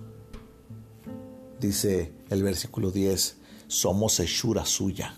Dice 1.60 2.13
el 2.30 2.43
versículo 2.43 2.91
10, 2.91 3.38
somos 3.65 4.19
hechura 4.19 4.65
suya 4.67 5.15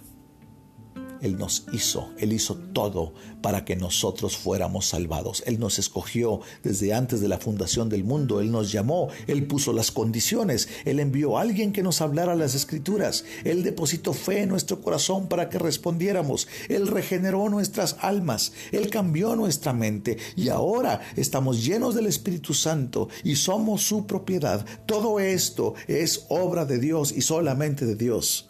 él 1.21 1.37
nos 1.37 1.65
hizo, 1.71 2.11
Él 2.17 2.33
hizo 2.33 2.55
todo 2.73 3.13
para 3.41 3.65
que 3.65 3.75
nosotros 3.75 4.37
fuéramos 4.37 4.87
salvados. 4.87 5.43
Él 5.45 5.59
nos 5.59 5.79
escogió 5.79 6.41
desde 6.63 6.93
antes 6.93 7.21
de 7.21 7.27
la 7.27 7.37
fundación 7.37 7.89
del 7.89 8.03
mundo, 8.03 8.41
Él 8.41 8.51
nos 8.51 8.71
llamó, 8.71 9.09
Él 9.27 9.47
puso 9.47 9.73
las 9.73 9.91
condiciones, 9.91 10.67
Él 10.85 10.99
envió 10.99 11.37
a 11.37 11.41
alguien 11.41 11.71
que 11.71 11.83
nos 11.83 12.01
hablara 12.01 12.35
las 12.35 12.55
escrituras, 12.55 13.25
Él 13.43 13.63
depositó 13.63 14.13
fe 14.13 14.43
en 14.43 14.49
nuestro 14.49 14.81
corazón 14.81 15.27
para 15.27 15.49
que 15.49 15.59
respondiéramos, 15.59 16.47
Él 16.69 16.87
regeneró 16.87 17.49
nuestras 17.49 17.97
almas, 18.01 18.53
Él 18.71 18.89
cambió 18.89 19.35
nuestra 19.35 19.73
mente. 19.73 20.17
Y 20.35 20.49
ahora 20.49 21.01
estamos 21.15 21.63
llenos 21.63 21.95
del 21.95 22.07
Espíritu 22.07 22.53
Santo 22.53 23.09
y 23.23 23.35
somos 23.35 23.81
su 23.81 24.05
propiedad. 24.05 24.65
Todo 24.85 25.19
esto 25.19 25.73
es 25.87 26.25
obra 26.29 26.65
de 26.65 26.79
Dios 26.79 27.11
y 27.15 27.21
solamente 27.21 27.85
de 27.85 27.95
Dios. 27.95 28.47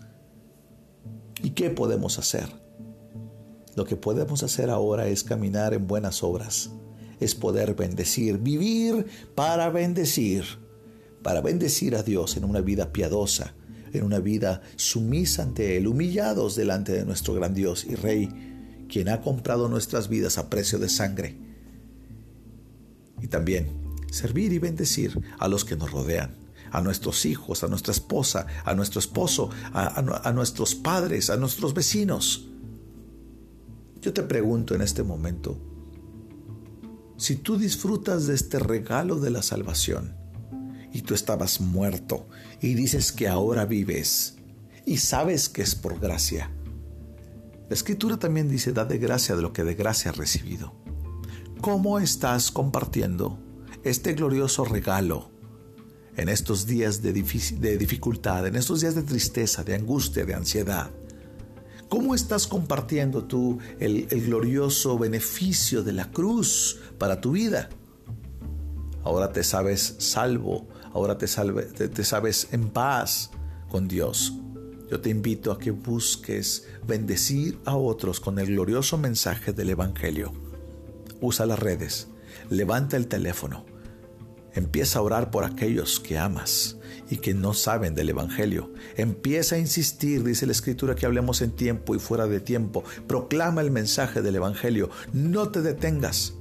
Qué 1.52 1.70
podemos 1.70 2.20
hacer? 2.20 2.48
Lo 3.76 3.86
que 3.86 3.96
podemos 3.96 4.42
hacer 4.42 4.70
ahora 4.70 5.08
es 5.08 5.24
caminar 5.24 5.74
en 5.74 5.86
buenas 5.86 6.24
obras, 6.24 6.72
es 7.20 7.36
poder 7.36 7.76
bendecir, 7.76 8.40
vivir 8.40 9.06
para 9.36 9.70
bendecir, 9.70 10.46
para 11.22 11.42
bendecir 11.42 11.96
a 11.96 12.04
Dios 12.04 12.38
en 12.38 12.44
una 12.44 12.62
vida 12.62 12.92
piadosa, 12.92 13.54
en 13.94 14.04
una 14.04 14.20
vida 14.20 14.62
sumisa 14.76 15.44
ante 15.44 15.78
Él, 15.78 15.88
humillados 15.88 16.56
delante 16.56 16.92
de 16.92 17.06
nuestro 17.06 17.34
gran 17.34 17.54
Dios 17.54 17.86
y 17.86 17.96
Rey, 17.96 18.30
quien 18.90 19.10
ha 19.10 19.22
comprado 19.22 19.70
nuestras 19.70 20.10
vidas 20.10 20.38
a 20.38 20.50
precio 20.50 20.80
de 20.80 20.90
sangre. 20.90 21.38
Y 23.22 23.28
también 23.28 23.68
servir 24.12 24.54
y 24.54 24.60
bendecir 24.60 25.22
a 25.38 25.48
los 25.48 25.66
que 25.66 25.76
nos 25.76 25.92
rodean, 25.92 26.36
a 26.72 26.82
nuestros 26.82 27.26
hijos, 27.26 27.64
a 27.64 27.68
nuestra 27.68 27.92
esposa, 27.92 28.48
a 28.66 28.74
nuestro 28.74 29.00
esposo, 29.00 29.50
a, 29.74 30.32
nuestros 30.34 30.76
padres, 30.76 31.30
a 31.30 31.38
nuestros 31.38 31.74
vecinos. 31.74 32.48
Yo 34.02 34.14
te 34.14 34.24
pregunto 34.24 34.76
en 34.76 34.82
este 34.82 35.04
momento, 35.04 35.58
si 37.18 37.36
tú 37.36 37.58
disfrutas 37.58 38.28
de 38.28 38.36
este 38.36 38.60
regalo 38.60 39.20
de 39.20 39.32
la 39.32 39.42
salvación 39.42 40.16
y 40.94 41.02
tú 41.02 41.14
estabas 41.14 41.60
muerto 41.62 42.28
y 42.62 42.76
dices 42.76 43.12
que 43.12 43.28
ahora 43.28 43.66
vives 43.66 44.38
y 44.86 44.98
sabes 44.98 45.50
que 45.50 45.64
es 45.64 45.76
por 45.76 46.00
gracia, 46.00 46.52
la 47.70 47.74
escritura 47.74 48.18
también 48.18 48.48
dice, 48.48 48.72
da 48.72 48.86
de 48.86 48.98
gracia 48.98 49.36
de 49.36 49.42
lo 49.42 49.52
que 49.52 49.64
de 49.64 49.76
gracia 49.76 50.12
has 50.12 50.18
recibido. 50.18 50.74
¿Cómo 51.60 52.00
estás 52.00 52.52
compartiendo 52.52 53.40
este 53.84 54.14
glorioso 54.14 54.64
regalo 54.64 55.32
en 56.18 56.30
estos 56.30 56.66
días 56.66 57.02
de, 57.02 57.14
dificultad, 57.14 58.46
en 58.48 58.56
estos 58.56 58.82
días 58.82 58.96
de 58.96 59.04
tristeza, 59.04 59.64
de 59.64 59.76
angustia, 59.76 60.26
de 60.26 60.34
ansiedad? 60.34 60.90
¿Cómo 61.88 62.16
estás 62.16 62.48
compartiendo 62.48 63.24
tú 63.24 63.60
el, 63.80 64.08
glorioso 64.08 64.98
beneficio 64.98 65.84
de 65.84 65.94
la 65.94 66.12
cruz 66.12 66.80
para 66.98 67.22
tu 67.22 67.32
vida? 67.32 67.70
Ahora 69.04 69.32
te 69.32 69.44
sabes 69.44 69.96
salvo, 70.00 70.68
ahora 70.92 71.18
te, 71.18 71.28
te 71.28 72.04
sabes 72.04 72.50
en 72.52 72.70
paz 72.70 73.32
con 73.70 73.88
Dios. 73.88 74.34
Yo 74.90 75.00
te 75.00 75.10
invito 75.10 75.52
a 75.52 75.60
que 75.60 75.72
busques 75.72 76.68
bendecir 76.86 77.60
a 77.64 77.76
otros 77.78 78.20
con 78.20 78.40
el 78.40 78.48
glorioso 78.48 78.98
mensaje 78.98 79.54
del 79.54 79.70
Evangelio. 79.70 80.34
Usa 81.22 81.46
las 81.46 81.60
redes, 81.60 82.08
levanta 82.50 82.98
el 82.98 83.08
teléfono, 83.08 83.66
empieza 84.58 85.00
a 85.00 85.02
orar 85.02 85.32
por 85.32 85.44
aquellos 85.44 86.00
que 86.00 86.18
amas 86.18 86.78
y 87.10 87.18
que 87.18 87.34
no 87.34 87.54
saben 87.54 87.96
del 87.96 88.10
Evangelio. 88.10 88.74
Empieza 88.96 89.56
a 89.56 89.60
insistir, 89.60 90.24
dice 90.24 90.46
la 90.46 90.52
Escritura, 90.52 90.96
que 90.96 91.06
hablemos 91.06 91.42
en 91.42 91.52
tiempo 91.52 91.96
y 91.96 92.00
fuera 92.00 92.28
de 92.28 92.40
tiempo. 92.40 92.84
Proclama 93.08 93.62
el 93.62 93.72
mensaje 93.72 94.22
del 94.22 94.36
Evangelio. 94.36 94.90
No 95.14 95.50
te 95.50 95.62
detengas. 95.62 96.34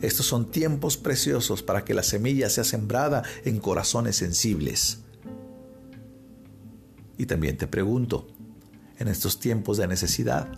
Estos 0.00 0.26
son 0.26 0.50
tiempos 0.50 0.96
preciosos 0.96 1.62
para 1.62 1.84
que 1.84 1.94
la 1.94 2.02
semilla 2.02 2.48
sea 2.50 2.64
sembrada 2.64 3.22
en 3.44 3.58
corazones 3.58 4.16
sensibles. 4.16 5.00
Y 7.18 7.26
también 7.26 7.56
te 7.56 7.66
pregunto, 7.66 8.26
en 8.98 9.08
estos 9.08 9.40
tiempos 9.40 9.76
de 9.76 9.86
necesidad, 9.86 10.48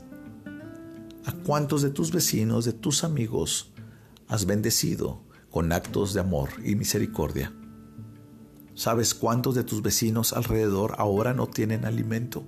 ¿a 1.25 1.33
cuántos 1.45 1.83
de 1.83 1.91
tus 1.91 2.13
vecinos, 2.13 2.65
de 2.65 2.73
tus 2.73 3.03
amigos, 3.03 3.73
has 4.29 4.47
bendecido 4.47 5.21
con 5.53 5.71
actos 5.71 6.15
de 6.15 6.21
amor 6.21 6.49
y 6.65 6.75
misericordia? 6.75 7.53
¿Sabes 8.75 9.15
cuántos 9.15 9.55
de 9.55 9.63
tus 9.63 9.83
vecinos 9.83 10.33
alrededor 10.33 10.97
ahora 10.99 11.35
no 11.35 11.47
tienen 11.47 11.85
alimento? 11.85 12.45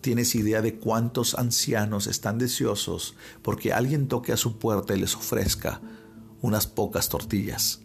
¿Tienes 0.00 0.34
idea 0.34 0.62
de 0.62 0.78
cuántos 0.78 1.34
ancianos 1.34 2.06
están 2.06 2.38
deseosos 2.38 3.16
porque 3.42 3.72
alguien 3.72 4.06
toque 4.06 4.32
a 4.32 4.36
su 4.36 4.58
puerta 4.58 4.94
y 4.94 5.00
les 5.00 5.16
ofrezca 5.16 5.82
unas 6.40 6.66
pocas 6.66 7.08
tortillas? 7.08 7.80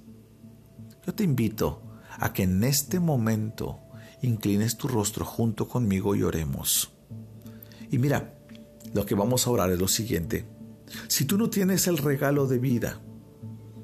Yo 1.06 1.16
te 1.16 1.24
invito 1.24 1.82
a 2.20 2.32
que 2.32 2.44
en 2.44 2.64
este 2.64 3.00
momento 3.00 3.80
inclines 4.22 4.78
tu 4.78 4.88
rostro 4.88 5.26
junto 5.26 5.68
conmigo 5.68 6.14
y 6.16 6.24
oremos. 6.24 6.92
Y 7.90 7.98
mira, 7.98 8.38
lo 8.94 9.06
que 9.06 9.16
vamos 9.16 9.48
a 9.48 9.50
orar 9.50 9.72
es 9.72 9.80
lo 9.80 9.88
siguiente. 9.88 10.46
Si 11.08 11.26
tú 11.26 11.38
no 11.38 11.50
tienes 11.50 11.88
el 11.88 11.98
regalo 11.98 12.46
de 12.48 12.60
vida, 12.60 13.02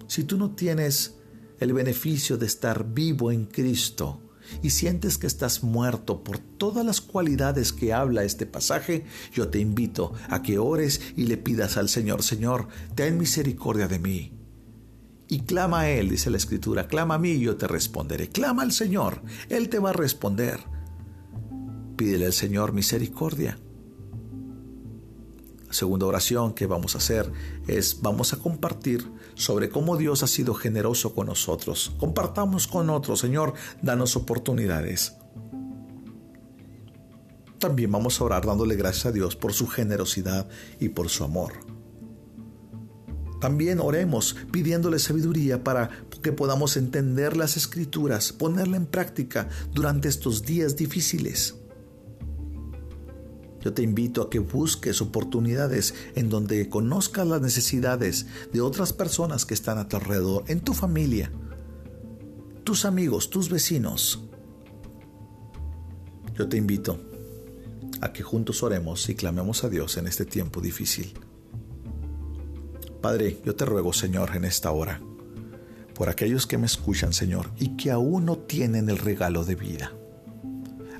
si 0.07 0.23
tú 0.23 0.37
no 0.37 0.51
tienes 0.51 1.15
el 1.59 1.73
beneficio 1.73 2.37
de 2.37 2.45
estar 2.45 2.93
vivo 2.93 3.31
en 3.31 3.45
Cristo 3.45 4.21
y 4.61 4.69
sientes 4.69 5.17
que 5.17 5.27
estás 5.27 5.63
muerto 5.63 6.23
por 6.23 6.37
todas 6.37 6.85
las 6.85 7.01
cualidades 7.01 7.73
que 7.73 7.93
habla 7.93 8.23
este 8.23 8.45
pasaje, 8.45 9.05
yo 9.33 9.47
te 9.47 9.59
invito 9.59 10.13
a 10.29 10.41
que 10.41 10.59
ores 10.59 11.01
y 11.15 11.25
le 11.25 11.37
pidas 11.37 11.77
al 11.77 11.89
Señor, 11.89 12.21
Señor, 12.23 12.67
ten 12.93 13.17
misericordia 13.17 13.87
de 13.87 13.99
mí. 13.99 14.31
Y 15.27 15.39
clama 15.41 15.81
a 15.81 15.89
Él, 15.89 16.09
dice 16.09 16.29
la 16.29 16.37
Escritura, 16.37 16.87
clama 16.87 17.15
a 17.15 17.19
mí 17.19 17.31
y 17.31 17.39
yo 17.39 17.57
te 17.57 17.67
responderé. 17.67 18.29
Clama 18.29 18.61
al 18.61 18.71
Señor, 18.71 19.23
Él 19.49 19.69
te 19.69 19.79
va 19.79 19.89
a 19.89 19.93
responder. 19.93 20.59
Pídele 21.95 22.27
al 22.27 22.33
Señor 22.33 22.73
misericordia 22.73 23.57
segunda 25.75 26.05
oración 26.05 26.53
que 26.53 26.65
vamos 26.65 26.95
a 26.95 26.97
hacer 26.97 27.31
es 27.67 28.01
vamos 28.01 28.33
a 28.33 28.37
compartir 28.37 29.05
sobre 29.35 29.69
cómo 29.69 29.97
Dios 29.97 30.23
ha 30.23 30.27
sido 30.27 30.53
generoso 30.53 31.13
con 31.13 31.27
nosotros. 31.27 31.93
Compartamos 31.97 32.67
con 32.67 32.89
otros, 32.89 33.19
Señor, 33.19 33.53
danos 33.81 34.15
oportunidades. 34.15 35.13
También 37.59 37.91
vamos 37.91 38.19
a 38.19 38.23
orar 38.23 38.45
dándole 38.45 38.75
gracias 38.75 39.07
a 39.07 39.11
Dios 39.11 39.35
por 39.35 39.53
su 39.53 39.67
generosidad 39.67 40.47
y 40.79 40.89
por 40.89 41.09
su 41.09 41.23
amor. 41.23 41.53
También 43.39 43.79
oremos 43.79 44.35
pidiéndole 44.51 44.99
sabiduría 44.99 45.63
para 45.63 45.89
que 46.21 46.31
podamos 46.31 46.77
entender 46.77 47.37
las 47.37 47.57
escrituras, 47.57 48.33
ponerla 48.33 48.77
en 48.77 48.87
práctica 48.87 49.49
durante 49.71 50.07
estos 50.07 50.43
días 50.43 50.75
difíciles. 50.75 51.55
Yo 53.65 53.73
te 53.73 53.81
invito 53.81 54.21
a 54.21 54.29
que 54.29 54.37
busques 54.37 55.01
oportunidades 55.01 55.95
en 56.13 56.29
donde 56.29 56.69
conozcas 56.69 57.25
las 57.25 57.41
necesidades 57.41 58.27
de 58.53 58.61
otras 58.61 58.93
personas 58.93 59.43
que 59.43 59.55
están 59.55 59.79
a 59.79 59.87
tu 59.87 59.95
alrededor, 59.95 60.43
en 60.45 60.59
tu 60.59 60.75
familia, 60.75 61.31
tus 62.63 62.85
amigos, 62.85 63.31
tus 63.31 63.49
vecinos. 63.49 64.21
Yo 66.35 66.47
te 66.47 66.57
invito 66.57 66.99
a 68.01 68.13
que 68.13 68.21
juntos 68.21 68.61
oremos 68.61 69.09
y 69.09 69.15
clamemos 69.15 69.63
a 69.63 69.69
Dios 69.69 69.97
en 69.97 70.05
este 70.05 70.25
tiempo 70.25 70.61
difícil. 70.61 71.15
Padre, 73.01 73.41
yo 73.43 73.55
te 73.55 73.65
ruego, 73.65 73.93
Señor, 73.93 74.35
en 74.35 74.45
esta 74.45 74.69
hora, 74.69 75.01
por 75.95 76.09
aquellos 76.09 76.45
que 76.45 76.59
me 76.59 76.67
escuchan, 76.67 77.13
Señor, 77.13 77.49
y 77.57 77.75
que 77.77 77.89
aún 77.89 78.25
no 78.25 78.37
tienen 78.37 78.89
el 78.91 78.99
regalo 78.99 79.43
de 79.43 79.55
vida 79.55 79.91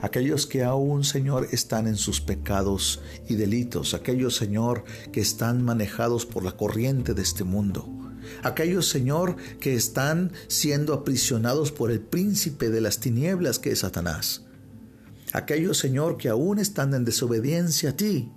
aquellos 0.01 0.45
que 0.47 0.63
aún, 0.63 1.03
Señor, 1.03 1.47
están 1.51 1.88
en 1.88 1.95
sus 1.95 2.21
pecados 2.21 3.01
y 3.27 3.36
delitos, 3.36 3.93
aquellos, 3.93 4.36
Señor, 4.36 4.84
que 5.12 5.21
están 5.21 5.63
manejados 5.63 6.25
por 6.25 6.43
la 6.43 6.51
corriente 6.53 7.13
de 7.13 7.21
este 7.21 7.43
mundo, 7.43 7.88
aquellos, 8.43 8.88
Señor, 8.89 9.36
que 9.60 9.75
están 9.75 10.31
siendo 10.47 10.93
aprisionados 10.93 11.71
por 11.71 11.91
el 11.91 12.01
príncipe 12.01 12.69
de 12.69 12.81
las 12.81 12.99
tinieblas 12.99 13.60
que 13.60 13.71
es 13.71 13.79
Satanás, 13.79 14.45
aquellos, 15.34 15.77
Señor, 15.77 16.17
que 16.17 16.29
aún 16.29 16.60
están 16.60 16.93
en 16.93 17.05
desobediencia 17.05 17.91
a 17.91 17.97
ti. 17.97 18.31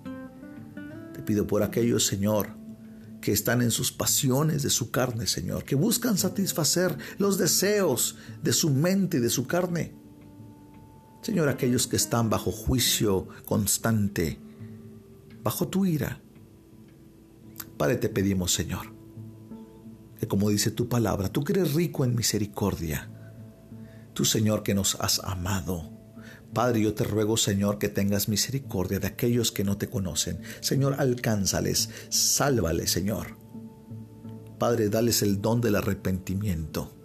Te 1.13 1.21
pido 1.21 1.47
por 1.47 1.63
aquellos, 1.63 2.05
Señor, 2.05 2.59
que 3.21 3.31
están 3.31 3.61
en 3.61 3.71
sus 3.71 3.91
pasiones 3.91 4.63
de 4.63 4.69
su 4.69 4.91
carne, 4.91 5.27
Señor, 5.27 5.63
que 5.63 5.75
buscan 5.75 6.17
satisfacer 6.17 6.97
los 7.17 7.37
deseos 7.37 8.15
de 8.41 8.53
su 8.53 8.69
mente 8.69 9.17
y 9.17 9.19
de 9.19 9.29
su 9.29 9.45
carne. 9.45 9.93
Señor, 11.21 11.49
aquellos 11.49 11.87
que 11.87 11.97
están 11.97 12.29
bajo 12.29 12.51
juicio 12.51 13.27
constante, 13.45 14.39
bajo 15.43 15.67
tu 15.67 15.85
ira. 15.85 16.21
Padre, 17.77 17.97
te 17.97 18.09
pedimos, 18.09 18.53
Señor, 18.53 18.93
que 20.19 20.27
como 20.27 20.49
dice 20.49 20.71
tu 20.71 20.87
palabra, 20.87 21.29
tú 21.29 21.43
que 21.43 21.53
eres 21.53 21.73
rico 21.73 22.05
en 22.05 22.15
misericordia, 22.15 23.09
tú, 24.13 24.25
Señor, 24.25 24.63
que 24.63 24.73
nos 24.73 24.95
has 24.95 25.19
amado. 25.23 25.91
Padre, 26.53 26.81
yo 26.81 26.93
te 26.93 27.03
ruego, 27.03 27.37
Señor, 27.37 27.77
que 27.77 27.89
tengas 27.89 28.27
misericordia 28.27 28.99
de 28.99 29.07
aquellos 29.07 29.51
que 29.51 29.63
no 29.63 29.77
te 29.77 29.89
conocen. 29.89 30.41
Señor, 30.61 30.95
alcánzales, 30.97 31.89
sálvales, 32.09 32.91
Señor. 32.91 33.37
Padre, 34.57 34.89
dales 34.89 35.21
el 35.21 35.41
don 35.41 35.61
del 35.61 35.75
arrepentimiento. 35.75 36.98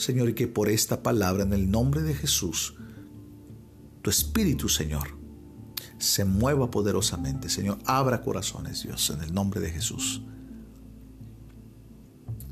Señor, 0.00 0.30
y 0.30 0.34
que 0.34 0.48
por 0.48 0.68
esta 0.68 1.02
palabra 1.02 1.42
en 1.42 1.52
el 1.52 1.70
nombre 1.70 2.02
de 2.02 2.14
Jesús, 2.14 2.74
tu 4.02 4.08
Espíritu, 4.08 4.68
Señor, 4.68 5.18
se 5.98 6.24
mueva 6.24 6.70
poderosamente. 6.70 7.50
Señor, 7.50 7.78
abra 7.84 8.22
corazones, 8.22 8.82
Dios, 8.82 9.10
en 9.10 9.22
el 9.22 9.34
nombre 9.34 9.60
de 9.60 9.70
Jesús. 9.70 10.22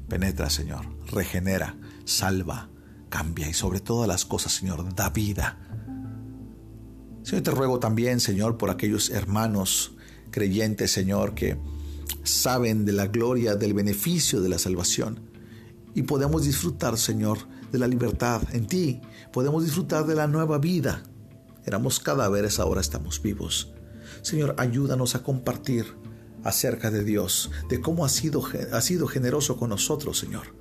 Penetra, 0.09 0.51
Señor, 0.51 0.87
regenera, 1.11 1.77
salva, 2.05 2.69
cambia 3.09 3.49
y 3.49 3.55
sobre 3.55 3.81
todas 3.81 4.07
las 4.07 4.25
cosas, 4.25 4.53
Señor, 4.53 4.95
da 4.95 5.09
vida. 5.09 5.59
Señor, 7.23 7.43
te 7.43 7.51
ruego 7.51 7.79
también, 7.79 8.21
Señor, 8.21 8.59
por 8.59 8.71
aquellos 8.71 9.11
hermanos 9.11 9.93
creyentes, 10.31 10.93
Señor, 10.93 11.35
que 11.35 11.59
saben 12.25 12.85
de 12.85 12.93
la 12.93 13.07
gloria, 13.07 13.55
del 13.55 13.73
beneficio 13.73 14.43
de 14.43 14.51
la 14.51 14.59
salvación. 14.59 15.28
Y 15.99 16.05
podemos 16.05 16.45
disfrutar, 16.45 16.97
Señor, 16.97 17.39
de 17.73 17.79
la 17.81 17.89
libertad 17.89 18.41
en 18.53 18.69
ti. 18.69 19.01
Podemos 19.33 19.65
disfrutar 19.65 20.07
de 20.07 20.15
la 20.15 20.29
nueva 20.29 20.59
vida. 20.59 21.03
Éramos 21.65 21.99
cadáveres, 21.99 22.61
ahora 22.61 22.81
estamos 22.81 23.21
vivos. 23.21 23.73
Señor, 24.23 24.55
ayúdanos 24.59 25.17
a 25.17 25.25
compartir 25.25 25.87
acerca 26.45 26.93
de 26.93 27.03
Dios, 27.03 27.51
de 27.69 27.81
cómo 27.81 28.05
ha 28.05 28.09
sido, 28.09 28.45
ha 28.73 28.81
sido 28.81 29.09
generoso 29.09 29.57
con 29.57 29.71
nosotros, 29.71 30.17
Señor. 30.21 30.55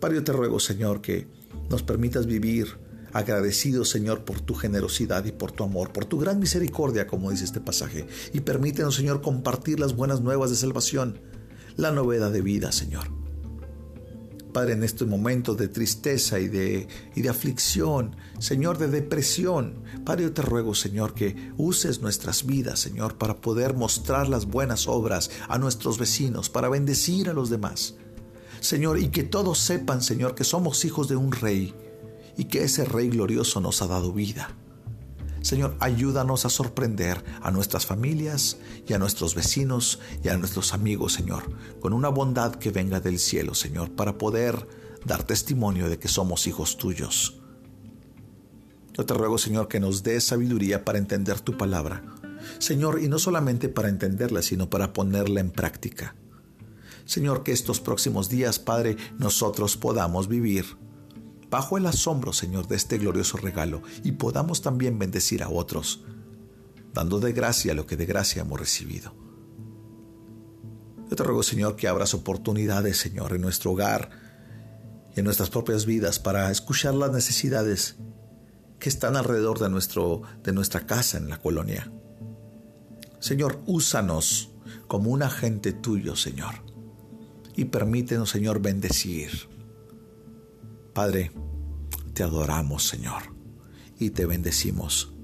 Padre, 0.00 0.16
yo 0.16 0.24
te 0.24 0.32
ruego, 0.32 0.60
Señor, 0.60 1.00
que 1.00 1.26
nos 1.70 1.82
permitas 1.82 2.26
vivir 2.26 2.78
agradecidos, 3.14 3.88
Señor, 3.88 4.26
por 4.26 4.42
tu 4.42 4.52
generosidad 4.52 5.24
y 5.24 5.32
por 5.32 5.50
tu 5.50 5.64
amor, 5.64 5.94
por 5.94 6.04
tu 6.04 6.18
gran 6.18 6.38
misericordia, 6.38 7.06
como 7.06 7.30
dice 7.30 7.44
este 7.44 7.62
pasaje. 7.62 8.06
Y 8.34 8.40
permítenos, 8.40 8.96
Señor, 8.96 9.22
compartir 9.22 9.80
las 9.80 9.96
buenas 9.96 10.20
nuevas 10.20 10.50
de 10.50 10.56
salvación, 10.56 11.22
la 11.76 11.90
novedad 11.90 12.30
de 12.32 12.42
vida, 12.42 12.70
Señor. 12.70 13.21
Padre, 14.52 14.74
en 14.74 14.82
este 14.82 15.04
momento 15.04 15.54
de 15.54 15.68
tristeza 15.68 16.38
y 16.38 16.48
de, 16.48 16.88
y 17.14 17.22
de 17.22 17.28
aflicción, 17.28 18.16
Señor, 18.38 18.78
de 18.78 18.88
depresión, 18.88 19.82
Padre, 20.04 20.24
yo 20.24 20.32
te 20.32 20.42
ruego, 20.42 20.74
Señor, 20.74 21.14
que 21.14 21.52
uses 21.56 22.00
nuestras 22.00 22.46
vidas, 22.46 22.78
Señor, 22.78 23.16
para 23.16 23.40
poder 23.40 23.74
mostrar 23.74 24.28
las 24.28 24.46
buenas 24.46 24.86
obras 24.88 25.30
a 25.48 25.58
nuestros 25.58 25.98
vecinos, 25.98 26.50
para 26.50 26.68
bendecir 26.68 27.28
a 27.28 27.32
los 27.32 27.50
demás. 27.50 27.96
Señor, 28.60 28.98
y 28.98 29.08
que 29.08 29.24
todos 29.24 29.58
sepan, 29.58 30.02
Señor, 30.02 30.34
que 30.34 30.44
somos 30.44 30.84
hijos 30.84 31.08
de 31.08 31.16
un 31.16 31.32
rey 31.32 31.74
y 32.36 32.44
que 32.44 32.64
ese 32.64 32.84
Rey 32.84 33.08
glorioso 33.08 33.60
nos 33.60 33.82
ha 33.82 33.86
dado 33.86 34.12
vida. 34.12 34.54
Señor, 35.42 35.76
ayúdanos 35.80 36.46
a 36.46 36.50
sorprender 36.50 37.22
a 37.42 37.50
nuestras 37.50 37.84
familias 37.84 38.58
y 38.86 38.92
a 38.92 38.98
nuestros 38.98 39.34
vecinos 39.34 39.98
y 40.22 40.28
a 40.28 40.36
nuestros 40.36 40.72
amigos, 40.72 41.12
Señor, 41.12 41.42
con 41.80 41.92
una 41.92 42.08
bondad 42.08 42.54
que 42.54 42.70
venga 42.70 43.00
del 43.00 43.18
cielo, 43.18 43.54
Señor, 43.54 43.90
para 43.90 44.18
poder 44.18 44.68
dar 45.04 45.24
testimonio 45.24 45.88
de 45.88 45.98
que 45.98 46.08
somos 46.08 46.46
hijos 46.46 46.78
tuyos. 46.78 47.40
Yo 48.92 49.04
te 49.04 49.14
ruego, 49.14 49.36
Señor, 49.36 49.68
que 49.68 49.80
nos 49.80 50.02
des 50.02 50.24
sabiduría 50.24 50.84
para 50.84 50.98
entender 50.98 51.40
tu 51.40 51.56
palabra. 51.56 52.04
Señor, 52.58 53.00
y 53.02 53.08
no 53.08 53.18
solamente 53.18 53.68
para 53.68 53.88
entenderla, 53.88 54.42
sino 54.42 54.70
para 54.70 54.92
ponerla 54.92 55.40
en 55.40 55.50
práctica. 55.50 56.14
Señor, 57.04 57.42
que 57.42 57.52
estos 57.52 57.80
próximos 57.80 58.28
días, 58.28 58.58
Padre, 58.58 58.96
nosotros 59.18 59.76
podamos 59.76 60.28
vivir 60.28 60.76
bajo 61.52 61.76
el 61.76 61.84
asombro, 61.84 62.32
Señor, 62.32 62.66
de 62.66 62.76
este 62.76 62.96
glorioso 62.96 63.36
regalo 63.36 63.82
y 64.02 64.12
podamos 64.12 64.62
también 64.62 64.98
bendecir 64.98 65.42
a 65.42 65.50
otros, 65.50 66.02
dando 66.94 67.20
de 67.20 67.34
gracia 67.34 67.74
lo 67.74 67.86
que 67.86 67.98
de 67.98 68.06
gracia 68.06 68.40
hemos 68.40 68.58
recibido. 68.58 69.14
Yo 71.10 71.14
te 71.14 71.22
ruego, 71.22 71.42
Señor, 71.42 71.76
que 71.76 71.88
abras 71.88 72.14
oportunidades, 72.14 72.96
Señor, 72.96 73.34
en 73.34 73.42
nuestro 73.42 73.72
hogar 73.72 74.08
y 75.14 75.20
en 75.20 75.26
nuestras 75.26 75.50
propias 75.50 75.84
vidas 75.84 76.18
para 76.18 76.50
escuchar 76.50 76.94
las 76.94 77.12
necesidades 77.12 77.96
que 78.78 78.88
están 78.88 79.14
alrededor 79.14 79.58
de, 79.58 79.68
nuestro, 79.68 80.22
de 80.42 80.54
nuestra 80.54 80.86
casa 80.86 81.18
en 81.18 81.28
la 81.28 81.36
colonia. 81.36 81.92
Señor, 83.20 83.60
úsanos 83.66 84.52
como 84.88 85.10
un 85.10 85.22
agente 85.22 85.74
tuyo, 85.74 86.16
Señor, 86.16 86.54
y 87.54 87.66
permítenos, 87.66 88.30
Señor, 88.30 88.62
bendecir 88.62 89.51
Padre, 90.92 91.32
te 92.12 92.22
adoramos, 92.22 92.86
Señor, 92.86 93.22
y 93.98 94.10
te 94.10 94.26
bendecimos. 94.26 95.14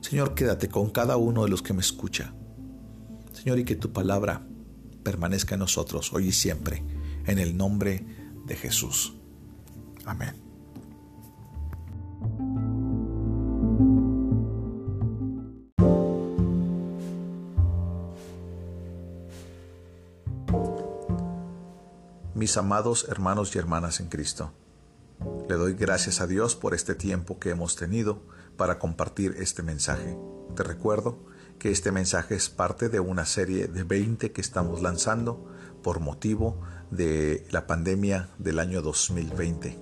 Señor, 0.00 0.34
quédate 0.34 0.68
con 0.68 0.88
cada 0.88 1.18
uno 1.18 1.44
de 1.44 1.50
los 1.50 1.62
que 1.62 1.74
me 1.74 1.80
escucha. 1.80 2.34
Señor, 3.32 3.58
y 3.58 3.64
que 3.64 3.76
tu 3.76 3.92
palabra 3.92 4.46
permanezca 5.02 5.54
en 5.54 5.60
nosotros 5.60 6.12
hoy 6.14 6.28
y 6.28 6.32
siempre, 6.32 6.82
en 7.26 7.38
el 7.38 7.56
nombre 7.56 8.06
de 8.46 8.56
Jesús. 8.56 9.14
Amén. 10.06 10.34
Mis 22.34 22.56
amados 22.56 23.06
hermanos 23.08 23.54
y 23.54 23.58
hermanas 23.58 24.00
en 24.00 24.08
Cristo, 24.08 24.52
le 25.48 25.54
doy 25.54 25.74
gracias 25.74 26.20
a 26.20 26.26
Dios 26.26 26.56
por 26.56 26.74
este 26.74 26.94
tiempo 26.94 27.38
que 27.38 27.50
hemos 27.50 27.76
tenido 27.76 28.20
para 28.56 28.78
compartir 28.78 29.36
este 29.38 29.62
mensaje. 29.62 30.16
Te 30.56 30.64
recuerdo 30.64 31.18
que 31.58 31.70
este 31.70 31.92
mensaje 31.92 32.34
es 32.34 32.48
parte 32.48 32.88
de 32.88 32.98
una 32.98 33.24
serie 33.26 33.68
de 33.68 33.84
20 33.84 34.32
que 34.32 34.40
estamos 34.40 34.82
lanzando 34.82 35.46
por 35.82 36.00
motivo 36.00 36.60
de 36.90 37.46
la 37.50 37.66
pandemia 37.68 38.28
del 38.38 38.58
año 38.58 38.82
2020. 38.82 39.78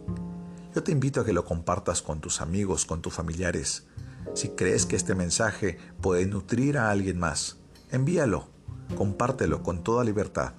Yo 0.75 0.83
te 0.83 0.93
invito 0.93 1.23
a 1.23 1.25
que 1.25 1.33
lo 1.33 1.47
compartas 1.47 2.03
con 2.03 2.21
tus 2.21 2.43
amigos, 2.43 2.85
con 2.85 3.01
tus 3.01 3.15
familiares. 3.15 3.87
Si 4.35 4.51
crees 4.51 4.85
que 4.85 4.97
este 4.97 5.15
mensaje 5.15 5.79
puede 6.03 6.27
nutrir 6.27 6.77
a 6.77 6.91
alguien 6.91 7.19
más, 7.19 7.57
envíalo, 7.91 8.49
compártelo 8.97 9.63
con 9.63 9.83
toda 9.83 10.05
libertad. 10.05 10.53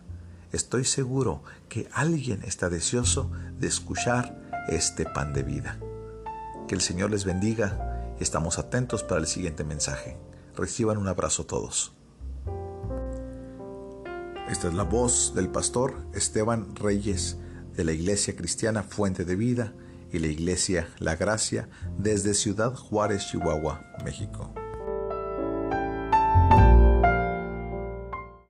Estoy 0.52 0.86
seguro 0.86 1.44
que 1.70 1.90
alguien 1.92 2.42
está 2.44 2.70
deseoso 2.70 3.30
de 3.60 3.68
escuchar 3.68 4.45
este 4.68 5.06
pan 5.06 5.34
de 5.34 5.44
vida. 5.44 5.80
Que 6.68 6.76
el 6.76 6.82
Señor 6.82 7.12
les 7.12 7.26
bendiga 7.26 8.14
estamos 8.20 8.60
atentos 8.60 9.04
para 9.04 9.22
el 9.22 9.28
siguiente 9.28 9.64
mensaje. 9.64 10.18
Reciban 10.56 10.98
un 10.98 11.08
abrazo 11.08 11.46
todos. 11.46 11.94
Esta 14.50 14.68
es 14.68 14.74
la 14.74 14.84
voz 14.84 15.34
del 15.36 15.50
pastor 15.50 15.96
Esteban 16.14 16.76
Reyes 16.76 17.38
de 17.76 17.84
la 17.84 17.92
Iglesia 17.92 18.36
Cristiana 18.36 18.84
Fuente 18.84 19.26
de 19.26 19.36
Vida 19.36 19.74
y 20.12 20.20
la 20.20 20.28
Iglesia 20.28 20.88
La 21.00 21.16
Gracia 21.16 21.68
desde 21.98 22.34
Ciudad 22.34 22.74
Juárez, 22.74 23.28
Chihuahua, 23.28 23.82
México. 24.04 24.54